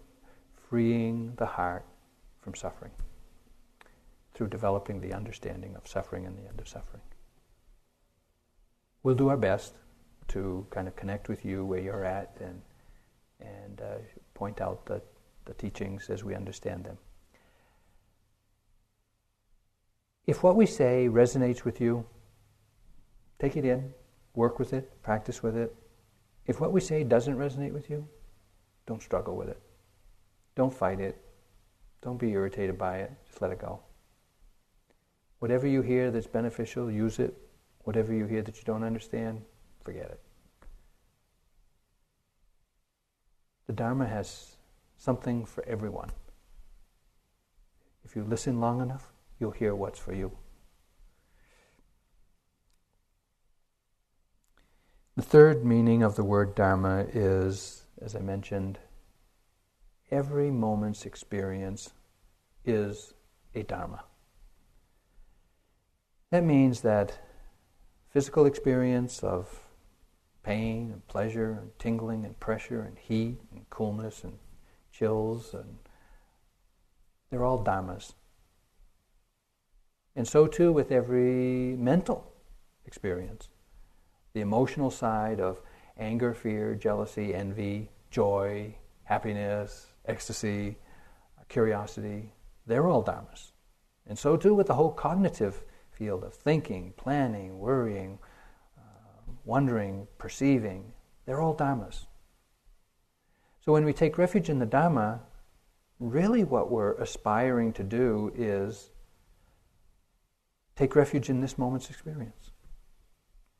[0.69, 1.85] freeing the heart
[2.39, 2.93] from suffering
[4.33, 7.03] through developing the understanding of suffering and the end of suffering.
[9.03, 9.73] We'll do our best
[10.33, 12.61] to kind of connect with you where you're at and,
[13.39, 13.97] and uh,
[14.33, 15.01] point out the
[15.45, 16.97] the teachings as we understand them.
[20.25, 22.05] If what we say resonates with you,
[23.39, 23.93] take it in,
[24.35, 25.75] work with it, practice with it.
[26.45, 28.07] If what we say doesn't resonate with you,
[28.85, 29.59] don't struggle with it.
[30.55, 31.21] Don't fight it.
[32.01, 33.11] Don't be irritated by it.
[33.27, 33.81] Just let it go.
[35.39, 37.35] Whatever you hear that's beneficial, use it.
[37.79, 39.41] Whatever you hear that you don't understand,
[39.83, 40.21] forget it.
[43.67, 44.57] The Dharma has
[44.97, 46.09] something for everyone.
[48.03, 50.37] If you listen long enough, you'll hear what's for you.
[55.15, 58.79] The third meaning of the word Dharma is, as I mentioned,
[60.09, 61.91] every moment's experience
[62.65, 63.13] is
[63.53, 64.03] a Dharma.
[66.31, 67.19] That means that
[68.09, 69.62] physical experience of
[70.43, 74.37] pain and pleasure and tingling and pressure and heat and coolness and
[74.91, 75.77] chills and
[77.29, 78.13] they're all dharmas.
[80.15, 82.31] And so too with every mental
[82.85, 83.49] experience.
[84.33, 85.61] The emotional side of
[85.97, 90.77] anger, fear, jealousy, envy, joy, happiness, ecstasy,
[91.49, 92.33] curiosity,
[92.67, 93.51] they're all dharmas.
[94.05, 98.19] And so too with the whole cognitive field of thinking, planning, worrying,
[99.45, 100.93] wondering, perceiving,
[101.25, 102.05] they're all dhammas.
[103.63, 105.21] So when we take refuge in the Dhamma,
[105.97, 108.89] really what we're aspiring to do is
[110.75, 112.51] take refuge in this moment's experience,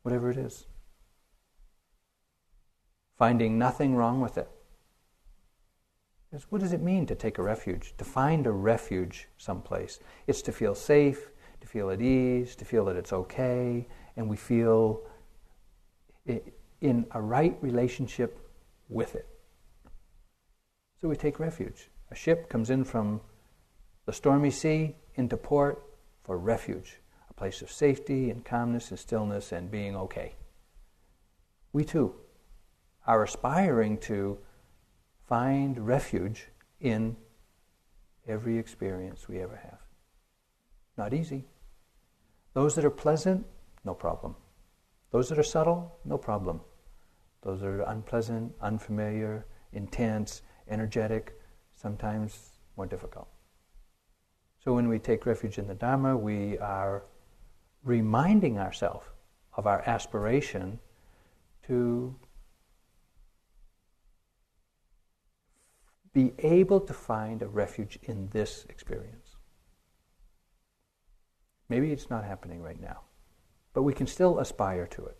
[0.02, 0.66] whatever it is.
[3.18, 4.50] Finding nothing wrong with it.
[6.30, 7.94] Because what does it mean to take a refuge?
[7.98, 10.00] To find a refuge someplace.
[10.28, 11.30] It's to feel safe,
[11.62, 15.04] to feel at ease, to feel that it's okay, and we feel
[16.26, 18.40] in a right relationship
[18.90, 19.28] with it.
[21.02, 21.90] So we take refuge.
[22.12, 23.22] A ship comes in from
[24.06, 25.84] the stormy sea into port
[26.24, 27.00] for refuge,
[27.30, 30.36] a place of safety and calmness and stillness and being okay.
[31.72, 32.16] We too
[33.06, 34.38] are aspiring to
[35.28, 36.48] find refuge
[36.80, 37.18] in
[38.28, 39.80] every experience we ever have.
[40.98, 41.46] Not easy.
[42.54, 43.46] Those that are pleasant,
[43.84, 44.36] no problem.
[45.14, 46.60] Those that are subtle, no problem.
[47.44, 51.40] Those that are unpleasant, unfamiliar, intense, energetic,
[51.76, 53.28] sometimes more difficult.
[54.64, 57.04] So when we take refuge in the Dharma, we are
[57.84, 59.06] reminding ourselves
[59.56, 60.80] of our aspiration
[61.68, 62.16] to
[66.12, 69.36] be able to find a refuge in this experience.
[71.70, 73.02] Maybe it's not happening right now,
[73.74, 75.18] but we can still aspire to it.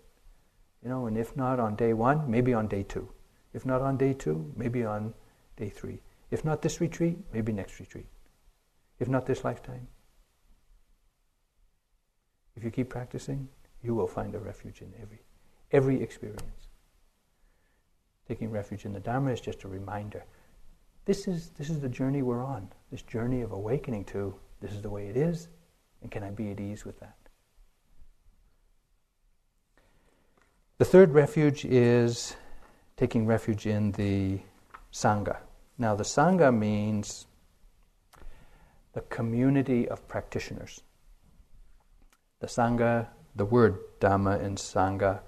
[0.84, 3.10] You know, and if not on day one, maybe on day two.
[3.54, 5.14] If not on day two, maybe on
[5.58, 6.00] day three.
[6.32, 8.08] If not this retreat, maybe next retreat.
[9.00, 9.88] If not this lifetime.
[12.56, 13.48] If you keep practicing,
[13.82, 15.20] you will find a refuge in every,
[15.72, 16.68] every experience.
[18.28, 20.24] Taking refuge in the Dharma is just a reminder.
[21.06, 24.82] This is, this is the journey we're on, this journey of awakening to this is
[24.82, 25.50] the way it is,
[26.02, 27.18] and can I be at ease with that?
[30.80, 32.36] The third refuge is
[32.98, 34.40] taking refuge in the
[34.92, 35.38] Sangha.
[35.78, 37.28] Now, the Sangha means
[38.94, 40.82] the community of practitioners.
[42.40, 45.20] The Sangha, the word Dhamma and Sangha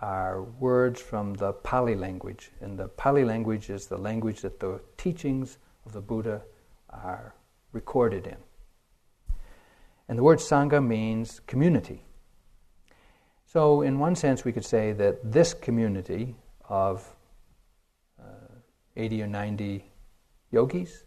[0.00, 2.50] are words from the Pali language.
[2.62, 6.40] And the Pali language is the language that the teachings of the Buddha
[6.88, 7.34] are
[7.72, 8.38] recorded in.
[10.08, 12.06] And the word Sangha means community.
[13.54, 16.34] So, in one sense, we could say that this community
[16.68, 17.08] of
[18.96, 19.84] 80 or 90
[20.50, 21.04] yogis,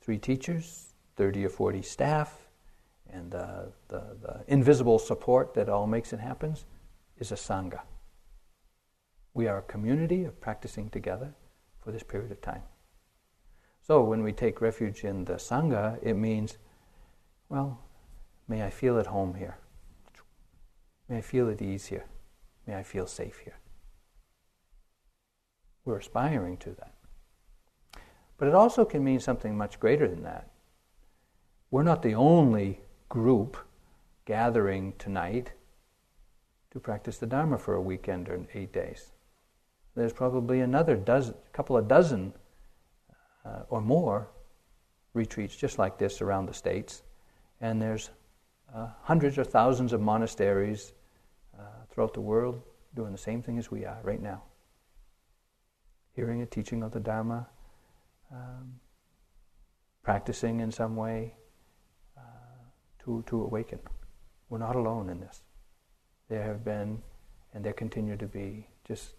[0.00, 2.48] three teachers, 30 or 40 staff,
[3.12, 6.56] and uh, the, the invisible support that all makes it happen
[7.18, 7.82] is a Sangha.
[9.32, 11.32] We are a community of practicing together
[11.80, 12.62] for this period of time.
[13.82, 16.58] So when we take refuge in the Sangha, it means,
[17.48, 17.78] well,
[18.48, 19.58] may I feel at home here.
[21.08, 22.06] May I feel at ease here.
[22.66, 23.58] May I feel safe here.
[25.84, 26.94] We're aspiring to that.
[28.38, 30.50] But it also can mean something much greater than that.
[31.70, 33.56] We're not the only group
[34.24, 35.52] gathering tonight
[36.70, 39.12] to practice the Dharma for a weekend or eight days.
[39.94, 42.32] There's probably another dozen, couple of dozen
[43.44, 44.28] uh, or more
[45.12, 47.02] retreats just like this around the states,
[47.60, 48.10] and there's
[48.72, 50.92] uh, hundreds or thousands of monasteries
[51.58, 52.62] uh, throughout the world
[52.94, 54.42] doing the same thing as we are right now.
[56.14, 57.48] Hearing a teaching of the Dharma,
[58.32, 58.78] um,
[60.02, 61.34] practicing in some way
[62.16, 62.20] uh,
[63.04, 63.80] to, to awaken.
[64.48, 65.42] We're not alone in this.
[66.28, 67.02] There have been,
[67.52, 69.14] and there continue to be, just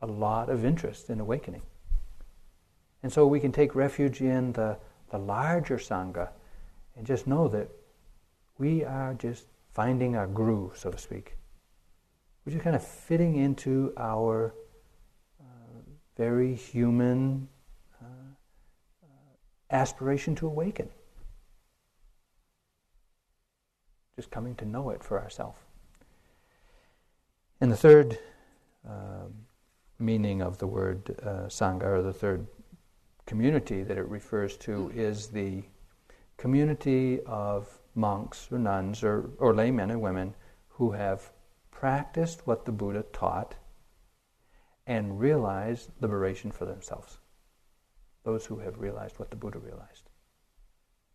[0.00, 1.62] a lot of interest in awakening.
[3.02, 4.78] And so we can take refuge in the,
[5.10, 6.30] the larger Sangha
[6.96, 7.68] and just know that
[8.58, 11.36] we are just finding our groove, so to speak.
[12.44, 14.54] We're just kind of fitting into our
[15.40, 15.44] uh,
[16.16, 17.48] very human
[18.02, 18.06] uh,
[19.04, 19.06] uh,
[19.70, 20.88] aspiration to awaken.
[24.16, 25.58] Just coming to know it for ourselves.
[27.60, 28.18] And the third
[28.88, 29.32] um,
[29.98, 32.46] meaning of the word uh, Sangha, or the third
[33.24, 35.62] community that it refers to, is the
[36.36, 40.34] community of monks or nuns or, or laymen and women
[40.68, 41.32] who have
[41.70, 43.56] practiced what the Buddha taught
[44.86, 47.18] and realized liberation for themselves.
[48.24, 50.08] Those who have realized what the Buddha realized.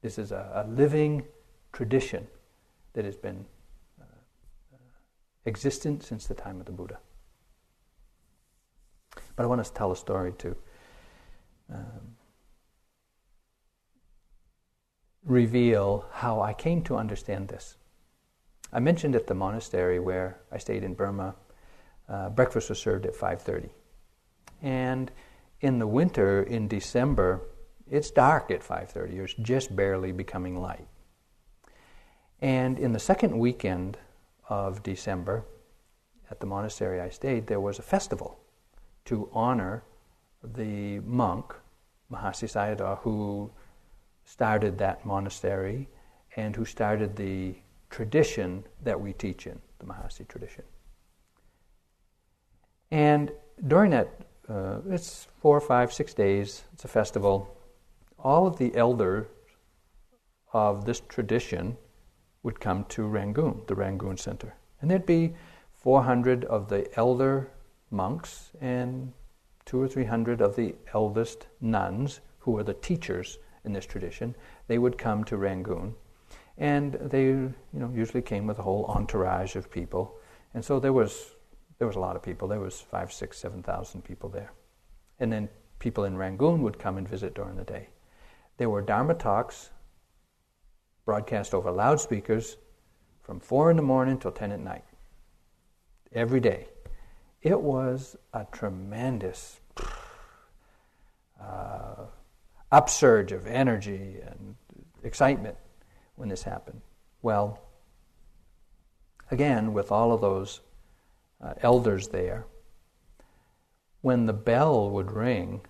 [0.01, 1.25] This is a, a living
[1.73, 2.27] tradition
[2.93, 3.45] that has been
[3.99, 4.03] uh,
[4.73, 4.77] uh,
[5.45, 6.99] existent since the time of the Buddha.
[9.35, 10.55] But I want to tell a story to
[11.73, 12.16] um,
[15.27, 17.75] reveal how I came to understand this.
[18.71, 21.35] I mentioned at the monastery where I stayed in Burma,
[22.09, 23.69] uh, breakfast was served at 5:30,
[24.61, 25.11] and
[25.61, 27.41] in the winter in December,
[27.89, 29.19] it's dark at 5:30.
[29.19, 30.87] It's just barely becoming light.
[32.39, 33.97] And in the second weekend
[34.49, 35.45] of December,
[36.29, 38.39] at the monastery I stayed, there was a festival
[39.05, 39.83] to honor
[40.43, 41.55] the monk
[42.11, 43.51] Mahasi Sayadaw, who
[44.27, 45.87] started that monastery
[46.35, 47.55] and who started the
[47.89, 50.65] tradition that we teach in, the Mahasi tradition.
[52.91, 53.31] And
[53.65, 54.09] during that,
[54.49, 57.57] uh, it's four, five, six days, it's a festival,
[58.19, 59.27] all of the elders
[60.51, 61.77] of this tradition
[62.43, 64.53] would come to Rangoon, the Rangoon Center.
[64.81, 65.35] And there'd be
[65.71, 67.49] 400 of the elder
[67.91, 69.13] monks and
[69.65, 73.37] two or three hundred of the eldest nuns, who were the teachers
[73.67, 74.33] in this tradition,
[74.67, 75.93] they would come to Rangoon.
[76.57, 80.15] And they, you know, usually came with a whole entourage of people.
[80.55, 81.35] And so there was,
[81.77, 82.47] there was a lot of people.
[82.47, 84.53] There was five, six, seven thousand people there.
[85.19, 87.89] And then people in Rangoon would come and visit during the day.
[88.57, 89.69] There were Dharma talks
[91.05, 92.57] broadcast over loudspeakers
[93.21, 94.83] from 4 in the morning till 10 at night,
[96.11, 96.67] every day.
[97.41, 99.59] It was a tremendous
[101.41, 102.05] uh,
[102.71, 104.55] upsurge of energy and
[105.03, 105.55] excitement
[106.15, 106.81] when this happened.
[107.21, 107.61] Well,
[109.31, 110.61] again, with all of those
[111.41, 112.45] uh, elders there,
[114.01, 115.61] when the bell would ring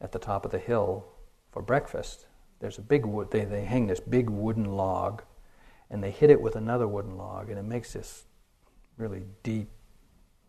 [0.00, 1.06] at the top of the hill
[1.50, 2.26] for breakfast,
[2.60, 5.22] there's a big wood, they, they hang this big wooden log
[5.90, 8.24] and they hit it with another wooden log and it makes this
[8.96, 9.68] really deep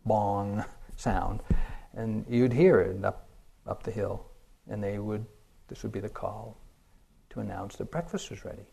[0.04, 0.64] bong
[0.96, 1.40] sound.
[1.94, 3.28] And you'd hear it up,
[3.66, 4.26] up the hill
[4.68, 5.24] and they would
[5.70, 6.58] this would be the call
[7.30, 8.66] to announce that breakfast was ready.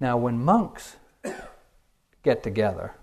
[0.00, 0.96] Now, when monks
[2.22, 2.94] get together,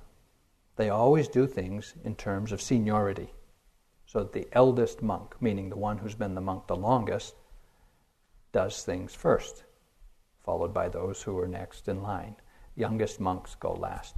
[0.78, 3.30] they always do things in terms of seniority.
[4.06, 7.36] So that the eldest monk, meaning the one who's been the monk the longest,
[8.52, 9.64] does things first,
[10.44, 12.36] followed by those who are next in line.
[12.76, 14.16] Youngest monks go last.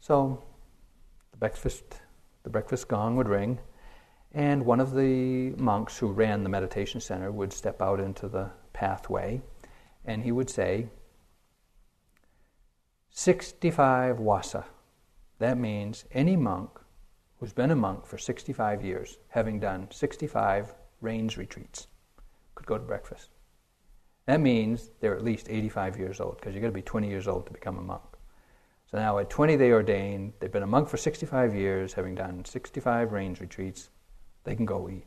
[0.00, 0.42] So
[1.32, 2.00] the breakfast,
[2.44, 3.58] the breakfast gong would ring,
[4.38, 8.48] and one of the monks who ran the meditation center would step out into the
[8.72, 9.42] pathway
[10.04, 10.86] and he would say,
[13.10, 14.64] 65 wasa.
[15.40, 16.70] That means any monk
[17.40, 21.88] who's been a monk for 65 years, having done 65 rains retreats,
[22.54, 23.30] could go to breakfast.
[24.26, 27.26] That means they're at least 85 years old, because you've got to be 20 years
[27.26, 28.02] old to become a monk.
[28.88, 32.44] So now at 20 they ordained, they've been a monk for 65 years, having done
[32.44, 33.90] 65 rains retreats,
[34.48, 35.04] they can go eat.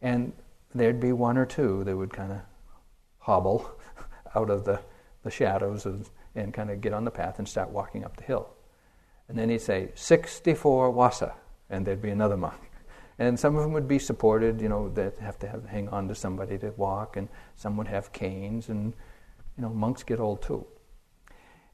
[0.00, 0.32] And
[0.74, 2.38] there'd be one or two that would kind of
[3.18, 3.70] hobble
[4.34, 4.80] out of the,
[5.22, 8.22] the shadows and, and kind of get on the path and start walking up the
[8.22, 8.48] hill.
[9.28, 11.34] And then he'd say, 64 wasa,
[11.68, 12.60] and there'd be another monk.
[13.18, 16.08] And some of them would be supported, you know, they'd have to have, hang on
[16.08, 18.94] to somebody to walk, and some would have canes, and,
[19.58, 20.64] you know, monks get old too.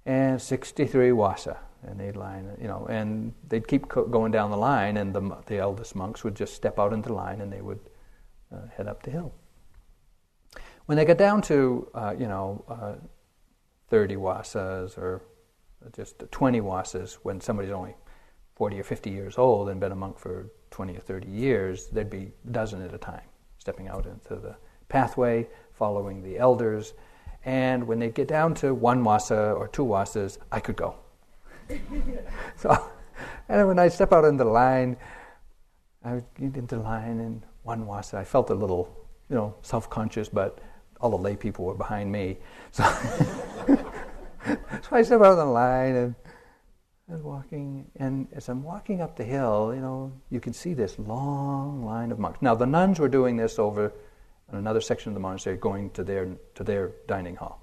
[0.07, 4.57] And 63 wasa, and they'd line, you know, and they'd keep co- going down the
[4.57, 7.81] line, and the, the eldest monks would just step out into line, and they would
[8.55, 9.35] uh, head up the hill.
[10.87, 12.95] When they got down to, uh, you know, uh,
[13.89, 15.23] 30 wasas or
[15.95, 17.95] just 20 wasas, when somebody's only
[18.55, 22.11] 40 or 50 years old and been a monk for 20 or 30 years, there'd
[22.11, 23.27] be a dozen at a time
[23.59, 24.55] stepping out into the
[24.89, 26.95] pathway, following the elders.
[27.47, 30.97] And when they get down to one wasa or two wasas, I could go.
[32.57, 32.91] so,
[33.49, 34.97] and when I step out in the line,
[36.05, 38.19] I would get into the line in one wasa.
[38.19, 38.93] I felt a little,
[39.31, 40.59] you know, self-conscious, but
[41.01, 42.39] all the lay people were behind me.
[42.73, 42.83] So,
[43.67, 46.15] so I step out of the line and
[47.09, 50.75] I was walking, and as I'm walking up the hill, you know, you can see
[50.75, 52.43] this long line of monks.
[52.43, 53.93] Now, the nuns were doing this over
[54.51, 57.63] in another section of the monastery, going to their to their dining hall.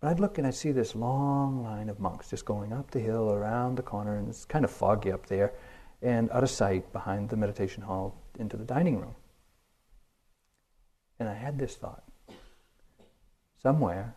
[0.00, 3.00] But I'd look and I'd see this long line of monks just going up the
[3.00, 5.54] hill, around the corner, and it's kind of foggy up there,
[6.02, 9.14] and out of sight behind the meditation hall into the dining room.
[11.18, 12.04] And I had this thought:
[13.62, 14.14] somewhere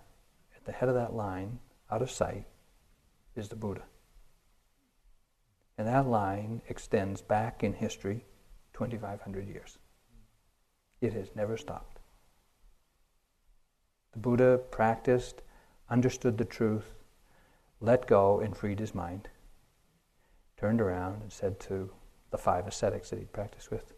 [0.55, 1.59] at the head of that line,
[1.89, 2.45] out of sight,
[3.35, 3.83] is the Buddha.
[5.77, 8.25] And that line extends back in history
[8.73, 9.78] 2,500 years.
[11.01, 11.99] It has never stopped.
[14.13, 15.41] The Buddha practiced,
[15.89, 16.93] understood the truth,
[17.79, 19.29] let go, and freed his mind.
[20.57, 21.91] Turned around and said to
[22.31, 23.93] the five ascetics that he'd practiced with,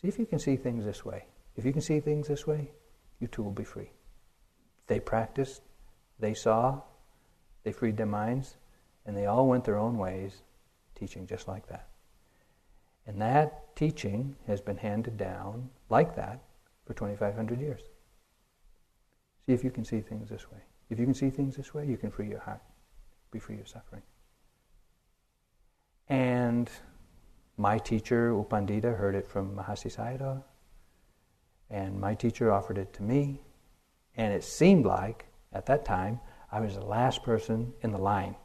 [0.00, 1.26] See if you can see things this way.
[1.56, 2.72] If you can see things this way,
[3.20, 3.90] you too will be free.
[4.88, 5.62] They practiced,
[6.18, 6.82] they saw,
[7.62, 8.56] they freed their minds,
[9.06, 10.42] and they all went their own ways,
[10.94, 11.88] teaching just like that.
[13.06, 16.42] And that teaching has been handed down like that
[16.86, 17.82] for 2,500 years.
[19.46, 20.62] See if you can see things this way.
[20.90, 22.62] If you can see things this way, you can free your heart,
[23.30, 24.02] be free of suffering.
[26.08, 26.70] And
[27.56, 30.42] my teacher, U Pandita, heard it from Mahasi Sayadaw,
[31.70, 33.42] and my teacher offered it to me,
[34.16, 36.20] and it seemed like, at that time,
[36.50, 38.36] I was the last person in the line.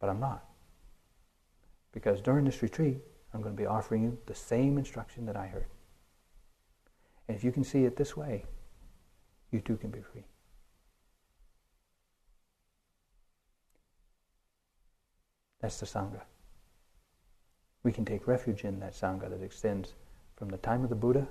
[0.00, 0.44] But I'm not.
[1.92, 2.98] Because during this retreat,
[3.32, 5.66] I'm going to be offering you the same instruction that I heard.
[7.28, 8.44] And if you can see it this way,
[9.50, 10.24] you too can be free.
[15.60, 16.22] That's the Sangha.
[17.84, 19.94] We can take refuge in that Sangha that extends
[20.36, 21.28] from the time of the Buddha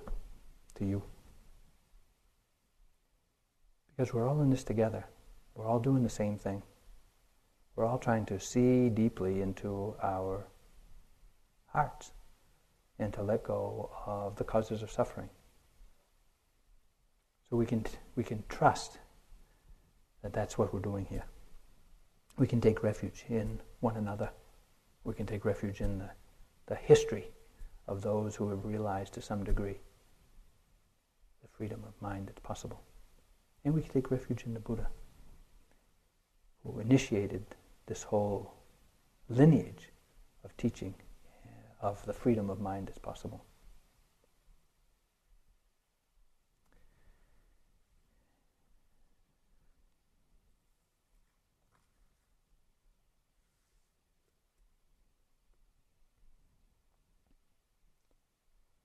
[0.75, 1.03] to you.
[3.89, 5.05] Because we're all in this together.
[5.53, 6.63] We're all doing the same thing.
[7.75, 10.47] We're all trying to see deeply into our
[11.71, 12.11] hearts
[12.99, 15.29] and to let go of the causes of suffering.
[17.49, 17.85] So we can,
[18.15, 18.99] we can trust
[20.21, 21.23] that that's what we're doing here.
[22.37, 24.29] We can take refuge in one another.
[25.03, 26.09] We can take refuge in the,
[26.67, 27.27] the history
[27.87, 29.79] of those who have realized to some degree
[31.41, 32.81] the freedom of mind that's possible.
[33.65, 34.87] And we can take refuge in the Buddha,
[36.63, 37.43] who initiated
[37.87, 38.53] this whole
[39.27, 39.89] lineage
[40.43, 40.93] of teaching
[41.81, 43.43] of the freedom of mind as possible.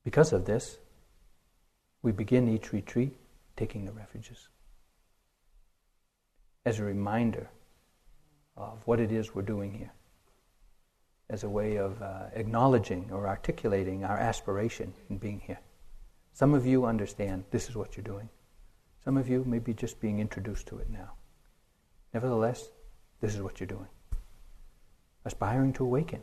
[0.04, 0.78] Because of this,
[2.00, 3.18] we begin each retreat
[3.56, 4.48] taking the refuges
[6.64, 7.50] as a reminder
[8.56, 9.92] of what it is we're doing here,
[11.28, 15.58] as a way of uh, acknowledging or articulating our aspiration in being here.
[16.32, 18.28] Some of you understand this is what you're doing.
[19.02, 21.12] Some of you may be just being introduced to it now.
[22.12, 22.70] Nevertheless,
[23.20, 23.88] this is what you're doing.
[25.24, 26.22] Aspiring to awaken.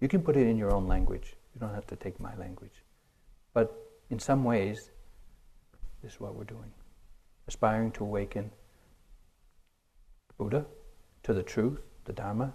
[0.00, 1.36] You can put it in your own language.
[1.54, 2.84] You don't have to take my language.
[3.54, 3.72] But
[4.10, 4.90] in some ways,
[6.02, 6.72] this is what we're doing.
[7.46, 8.50] Aspiring to awaken
[10.38, 10.64] Buddha,
[11.22, 12.54] to the truth, the Dharma,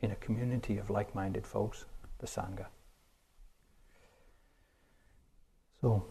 [0.00, 1.84] in a community of like minded folks,
[2.18, 2.66] the Sangha.
[5.80, 6.04] So,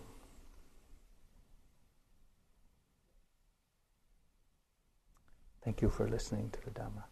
[5.64, 7.03] thank you for listening to the Dhamma.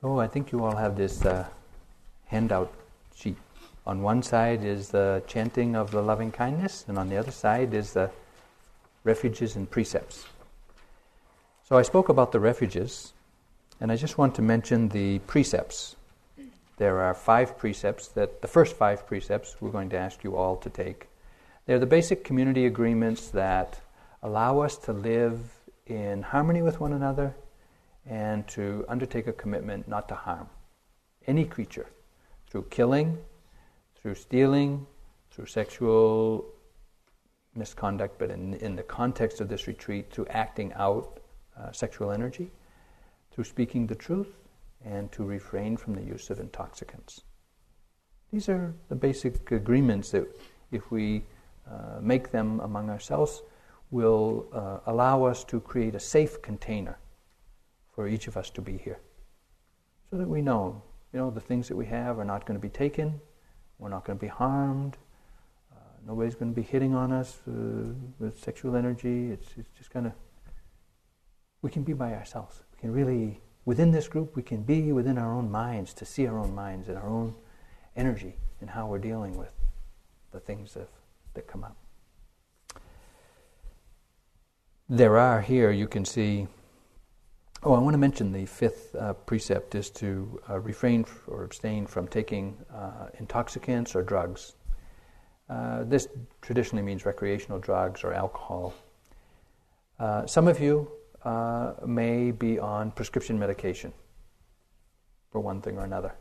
[0.00, 1.46] So I think you all have this uh,
[2.26, 2.72] handout
[3.14, 3.36] sheet.
[3.86, 7.72] On one side is the chanting of the loving kindness, and on the other side
[7.72, 8.10] is the
[9.04, 10.26] refuges and precepts.
[11.62, 13.12] So I spoke about the refuges,
[13.80, 15.94] and I just want to mention the precepts.
[16.78, 20.56] There are five precepts that the first five precepts we're going to ask you all
[20.56, 21.06] to take.
[21.66, 23.80] They're the basic community agreements that
[24.22, 25.38] allow us to live
[25.86, 27.36] in harmony with one another
[28.04, 30.48] and to undertake a commitment not to harm
[31.26, 31.86] any creature
[32.50, 33.18] through killing,
[34.06, 34.86] through stealing,
[35.32, 36.46] through sexual
[37.56, 41.18] misconduct, but in, in the context of this retreat, through acting out
[41.58, 42.48] uh, sexual energy,
[43.32, 44.36] through speaking the truth,
[44.84, 47.22] and to refrain from the use of intoxicants.
[48.32, 50.28] These are the basic agreements that,
[50.70, 51.24] if we
[51.68, 53.42] uh, make them among ourselves,
[53.90, 56.96] will uh, allow us to create a safe container
[57.92, 59.00] for each of us to be here.
[60.12, 60.80] So that we know,
[61.12, 63.20] you know, the things that we have are not going to be taken,
[63.78, 64.96] we're not going to be harmed,
[65.72, 67.52] uh, nobody's going to be hitting on us uh,
[68.18, 69.30] with sexual energy.
[69.30, 70.12] It's, it's just going to,
[71.62, 72.62] we can be by ourselves.
[72.72, 76.26] We can really, within this group, we can be within our own minds to see
[76.26, 77.34] our own minds and our own
[77.96, 79.52] energy and how we're dealing with
[80.32, 80.88] the things that,
[81.34, 81.76] that come up.
[84.88, 86.46] There are here, you can see.
[87.62, 91.86] Oh, I want to mention the fifth uh, precept is to uh, refrain or abstain
[91.86, 94.54] from taking uh, intoxicants or drugs.
[95.48, 96.06] Uh, this
[96.42, 98.74] traditionally means recreational drugs or alcohol.
[99.98, 100.90] Uh, some of you
[101.24, 103.92] uh, may be on prescription medication
[105.30, 106.14] for one thing or another.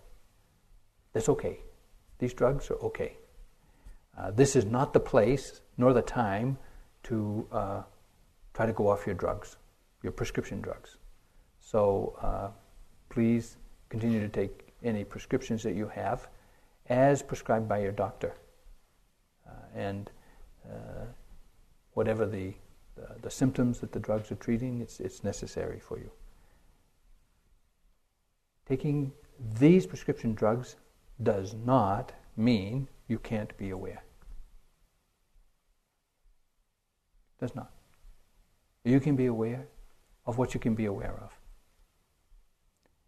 [1.11, 1.59] That's okay.
[2.17, 3.17] These drugs are okay.
[4.33, 6.57] this is not the place nor the time
[7.03, 7.45] to
[8.53, 9.57] try to go off your drugs,
[10.01, 10.97] your prescription drugs.
[11.65, 12.49] So uh,
[13.09, 13.57] please
[13.89, 16.27] continue to take any prescriptions that you have
[16.89, 18.35] as prescribed by your doctor.
[19.47, 20.11] Uh, and
[20.69, 21.05] uh,
[21.93, 22.53] whatever the,
[22.95, 26.11] the, the, symptoms that the drugs are treating, it's, it's necessary for you.
[28.67, 29.11] Taking
[29.59, 30.75] these prescription drugs
[31.23, 34.03] does not mean you can't be aware.
[37.39, 37.71] Does not.
[38.83, 39.65] You can be aware
[40.27, 41.31] of what you can be aware of.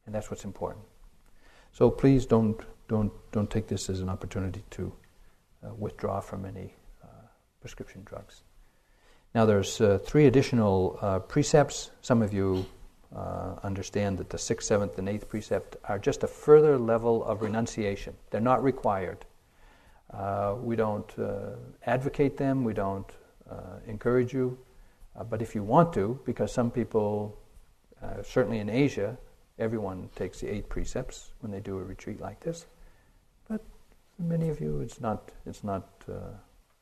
[0.07, 0.84] And that's what's important.
[1.73, 4.91] So please don't, don't, don't take this as an opportunity to
[5.63, 6.73] uh, withdraw from any
[7.03, 7.07] uh,
[7.61, 8.41] prescription drugs.
[9.35, 11.91] Now, there's uh, three additional uh, precepts.
[12.01, 12.65] Some of you
[13.15, 17.41] uh, understand that the sixth, seventh, and eighth precept are just a further level of
[17.41, 18.15] renunciation.
[18.31, 19.25] They're not required.
[20.11, 21.13] Uh, we don't
[21.85, 23.11] advocate them, we don't
[23.85, 24.57] encourage you
[25.29, 27.38] but if you want to, because some people,
[28.23, 29.17] certainly in Asia,
[29.59, 32.65] everyone takes the eight precepts when they do a retreat like this.
[33.49, 33.63] But
[34.15, 36.35] for many of you, it's not, it's not uh,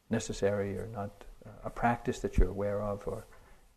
[0.10, 3.26] necessary or not uh, a practice that you're aware of or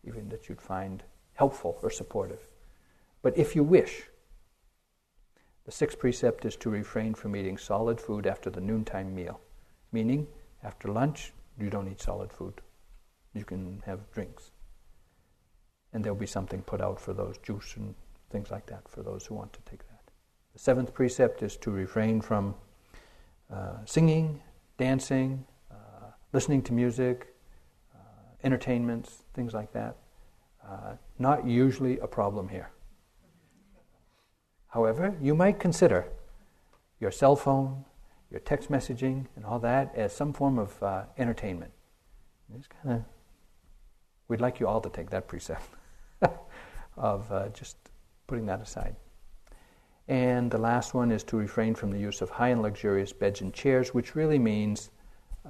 [0.07, 1.03] even that you'd find
[1.35, 2.47] helpful or supportive.
[3.23, 4.05] But if you wish,
[5.65, 9.41] the sixth precept is to refrain from eating solid food after the noontime meal,
[9.93, 10.27] meaning
[10.63, 12.61] after lunch, you don't eat solid food
[13.39, 14.51] you can have drinks.
[15.93, 17.95] And there'll be something put out for those, juice and
[18.31, 20.01] things like that, for those who want to take that.
[20.53, 22.55] The seventh precept is to refrain from
[23.53, 24.41] uh, singing,
[24.77, 27.35] dancing, uh, listening to music,
[27.95, 27.99] uh,
[28.45, 29.97] entertainments, things like that.
[30.67, 32.71] Uh, not usually a problem here.
[34.69, 36.07] However, you might consider
[37.01, 37.85] your cell phone,
[38.31, 41.73] your text messaging, and all that as some form of uh, entertainment.
[42.55, 43.05] Just kind of
[44.29, 45.65] We'd like you all to take that precept
[46.97, 47.77] of uh, just
[48.29, 48.95] putting that aside.
[50.07, 53.41] And the last one is to refrain from the use of high and luxurious beds
[53.41, 54.91] and chairs, which really means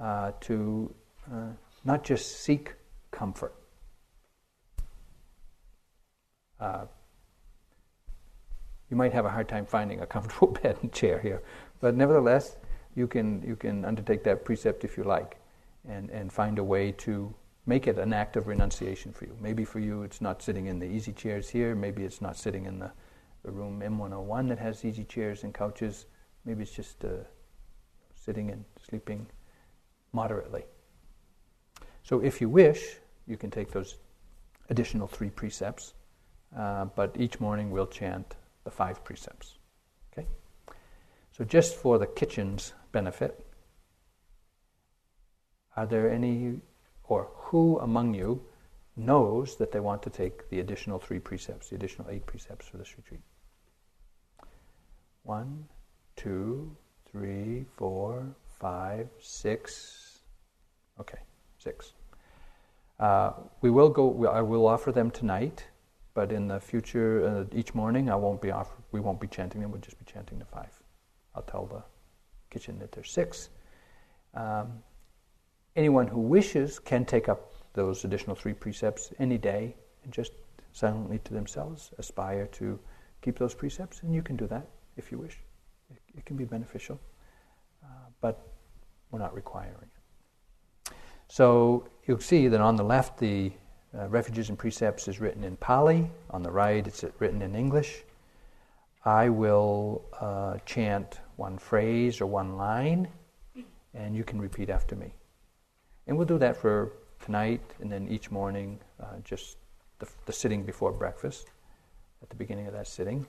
[0.01, 0.93] uh, to
[1.31, 1.51] uh,
[1.85, 2.73] not just seek
[3.11, 3.53] comfort.
[6.59, 6.85] Uh,
[8.89, 11.43] you might have a hard time finding a comfortable bed and chair here,
[11.79, 12.57] but nevertheless,
[12.95, 15.37] you can, you can undertake that precept if you like
[15.87, 17.33] and, and find a way to
[17.69, 19.37] make it an act of renunciation for you.
[19.39, 22.65] Maybe for you it's not sitting in the easy chairs here, maybe it's not sitting
[22.65, 22.91] in the,
[23.43, 26.07] room M101 that has easy chairs and couches,
[26.45, 27.23] maybe it's just uh,
[28.13, 29.25] sitting and sleeping
[30.11, 30.65] moderately.
[32.03, 32.97] So if you wish,
[33.27, 33.95] you can take those
[34.69, 35.93] additional three precepts,
[36.57, 38.35] uh, but each morning we'll chant
[38.65, 39.57] the five precepts.
[40.11, 40.27] Okay?
[41.31, 43.45] So just for the kitchen's benefit,
[45.77, 46.59] are there any
[47.09, 48.41] or who among you
[48.95, 52.77] knows that they want to take the additional three precepts, the additional eight precepts for
[52.77, 53.21] this retreat?
[55.23, 55.65] One,
[56.15, 56.75] two,
[57.11, 58.25] three, four,
[58.59, 60.19] five, six.
[60.99, 61.19] Okay,
[61.57, 61.93] six.
[62.99, 63.31] Uh,
[63.61, 64.27] we will go.
[64.27, 65.65] I will offer them tonight,
[66.13, 69.61] but in the future, uh, each morning, I won't be offer, We won't be chanting
[69.61, 69.71] them.
[69.71, 70.73] We'll just be chanting the five.
[71.33, 71.83] I'll tell the
[72.49, 73.49] kitchen that there's six.
[74.33, 74.83] Um,
[75.75, 80.33] anyone who wishes can take up those additional three precepts any day and just
[80.73, 82.79] silently to themselves aspire to
[83.21, 84.67] keep those precepts, and you can do that
[84.97, 85.37] if you wish.
[85.89, 86.99] It, it can be beneficial,
[87.83, 87.87] uh,
[88.21, 88.47] but
[89.11, 90.93] we're not requiring it.
[91.27, 93.51] So you'll see that on the left, the
[93.97, 96.09] uh, Refuges and Precepts is written in Pali.
[96.29, 98.03] On the right, it's written in English.
[99.05, 103.07] I will uh, chant one phrase or one line,
[103.93, 105.13] and you can repeat after me.
[106.09, 106.91] And we'll do that for
[107.23, 109.57] tonight and then each morning, uh, just
[109.99, 111.51] the, the sitting before breakfast,
[112.23, 113.27] at the beginning of that sitting.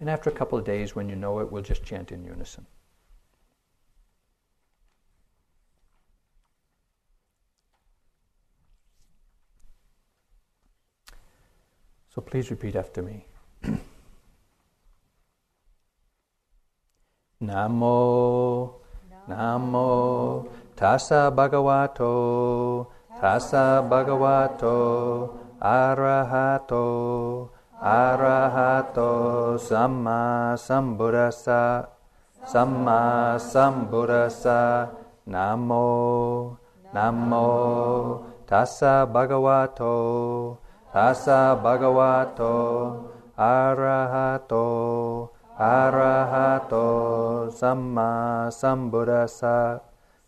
[0.00, 2.66] And after a couple of days, when you know it, we'll just chant in unison.
[12.08, 13.26] So please repeat after me.
[17.40, 18.74] Namo,
[19.28, 22.86] Namo, Tassa Bhagavato,
[23.20, 27.50] Tassa Bhagavato, Arahato,
[27.82, 31.88] Arahato, Samma Sambuddhasa,
[32.46, 34.88] Samma Sambuddhasa,
[35.26, 36.56] Namo,
[36.94, 40.58] Namo, Tassa Bhagavato,
[40.94, 49.80] Tassa Bhagavato, Arahato, Arahato, Samma Sambuddhasa,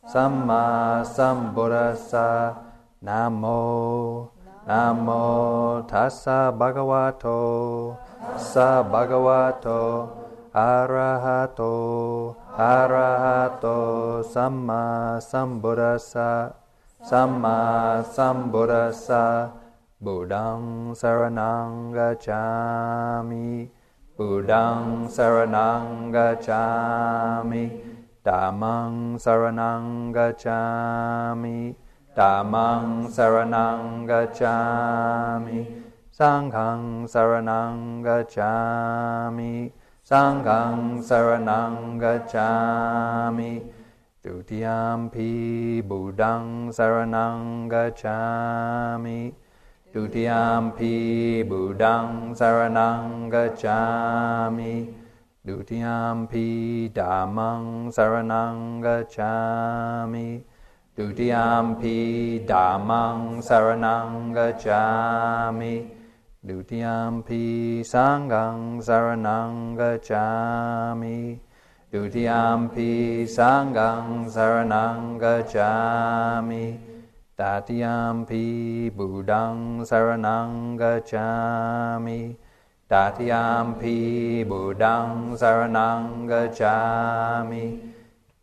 [0.07, 2.57] Samma Sambuddhasa,
[3.05, 4.31] Namo,
[4.67, 7.97] Namo Tassa Bhagavato,
[8.37, 10.09] Sa Bhagavato,
[10.55, 16.55] Arahato, Arahato, Samma Sambuddhasa,
[17.05, 19.53] Samma Sambuddhasa,
[20.03, 23.69] Buddhang Saranang Gacchami,
[24.17, 31.75] Buddhang Saranang Gacchami, Dhammang Saranang Gacchami,
[32.15, 35.65] Dhammang Saranang Gacchami,
[36.13, 39.73] Sanghang Saranang Gacchami,
[40.05, 43.65] Sanghang Saranang Gacchami,
[44.23, 49.33] Dutiyampi Buddhang Saranang Gacchami,
[49.95, 55.00] Dutiyampi Buddhang Saranang Gacchami
[55.41, 60.45] Dutiyampi Dhammang Saranang Gacchami.
[60.95, 65.89] Dutiyampi Dhammang Saranang Gacchami.
[66.45, 71.41] Dutiyampi Sanghang Saranang Gacchami.
[71.91, 76.77] Dutiyampi Sanghang Saranang Gacchami.
[77.35, 82.37] Tatyampi Buddhang Saranang Gacchami
[82.91, 87.79] Tatyampi Buddhang Saranang Gacchami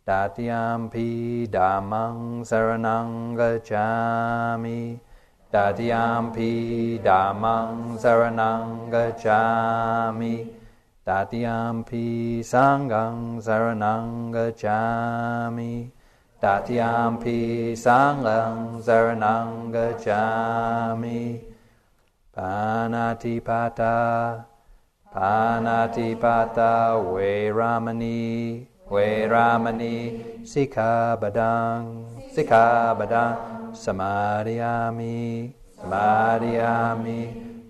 [0.08, 4.98] Tatyampi Dhammang Saranang Gacchami
[5.52, 10.48] Tatyampi Dhammang Saranang Gacchami
[11.06, 15.90] Tatyampi Sanghang Saranang Gacchami
[16.40, 21.57] Tatyampi Sanghang Saranang Gacchami
[22.38, 24.46] Panatipata
[25.10, 35.50] Panatipata Vairamani Vairamani Sikkhabadang Sikkhabadang Samadhiyami
[35.82, 37.20] Samadhiyami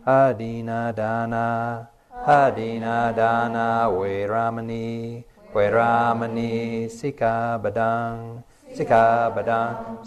[0.05, 1.89] Hadina Dana
[2.28, 8.45] Hadina Dana Vairamani Vairamani Sikkhabadang
[8.77, 10.05] Sikkhabadang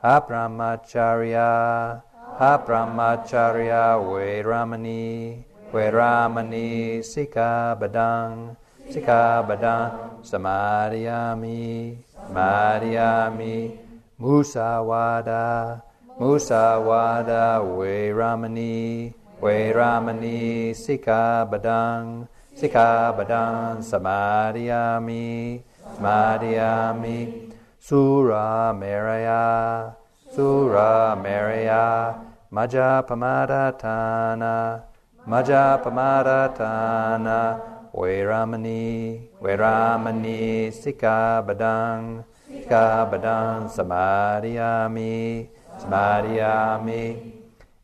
[0.00, 2.00] Samadhiyami
[2.40, 8.56] Samadhiyami Abramacharya Abramacharya Vairamani Vairamani Sikkhabadang
[8.88, 13.76] Sikkhabadang Samadhiyami Samadhiyami
[14.16, 15.84] Musawada
[16.16, 22.24] Musawada Vairamani Vairamani Sikkhabadang
[22.56, 25.60] Sikkhabadang Samadhiyami
[25.92, 29.96] Samadhiyami Sura Meraya
[30.30, 32.14] Sura Meraya
[32.50, 34.82] Maja Pamadatana
[35.26, 37.60] Maja Pamadatana
[37.92, 45.48] Vairamani Vairamani Sikkhabadang Sikkhabadang Samadhiyami
[45.80, 47.40] Samadhiyami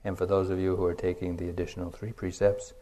[0.06, 2.74] and for those of you who are taking the additional three precepts,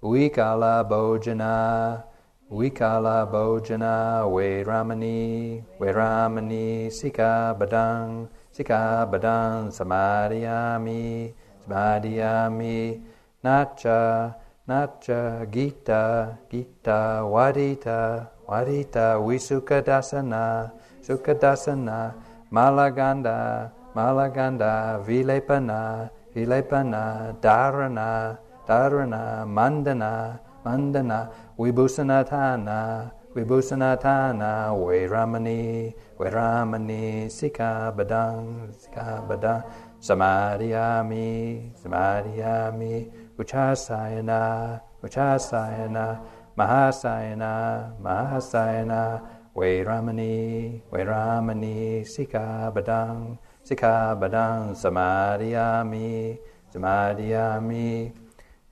[0.00, 2.04] Vikala Bhojana,
[2.50, 11.34] Vikala Bhojana, Vairamani, Vairamani, Sika Badang, Sika Badang, Samadhiyami,
[11.68, 13.02] Samadhiyami,
[13.44, 14.34] Nacha,
[14.66, 20.72] Nacha, Gita, Gita, Wadita, Wadita, Visukadasana,
[21.02, 22.14] Sukadasana, sukadasana
[22.50, 39.62] Malaganda, Malaganda, Vilepana, Vilepana, Dharana, Dharana, Mandana, Mandana, Vibhusanatana, Vibhusanatana Vairamani Vairamani Sikabadang Sikabadang
[40.00, 43.06] Samadhiyami Samadhiyami
[43.38, 46.18] Uchasayana Uchasayana
[46.56, 49.22] Mahasayana Mahasayana
[49.54, 56.38] Vairamani Vairamani Sikabadang Sikabadang Samadhiyami
[56.74, 58.10] Samadhiyami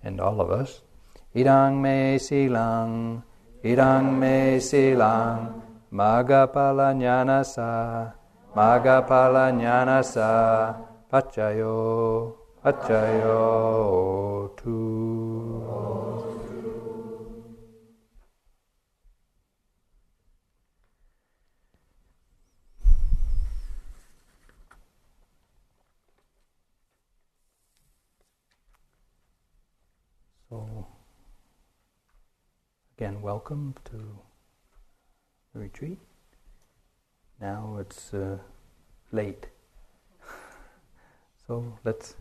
[0.03, 0.86] and all of us
[1.37, 3.21] Idang me silang
[3.61, 5.61] Idang me silang
[5.93, 8.09] Magapala jnanasa
[8.57, 10.73] Magapala jnanasa
[11.13, 12.33] Pachayo
[12.65, 13.45] Pachayo
[14.57, 14.81] tu
[30.49, 30.97] So
[32.99, 34.19] Again, welcome to
[35.53, 35.99] the retreat.
[37.39, 38.39] Now it's uh,
[39.13, 39.49] late,
[41.47, 42.15] so let's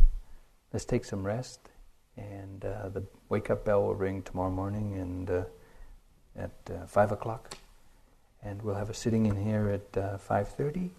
[0.74, 1.62] let's take some rest,
[2.18, 5.44] and uh, the wake up bell will ring tomorrow morning and uh,
[6.36, 7.56] at uh, five o'clock,
[8.44, 10.92] and we'll have a sitting in here at uh, five thirty.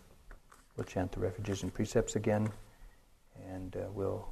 [0.79, 2.49] We'll chant the refuges and precepts again,
[3.47, 4.27] and uh, we'll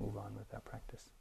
[0.00, 1.17] move on with our practice.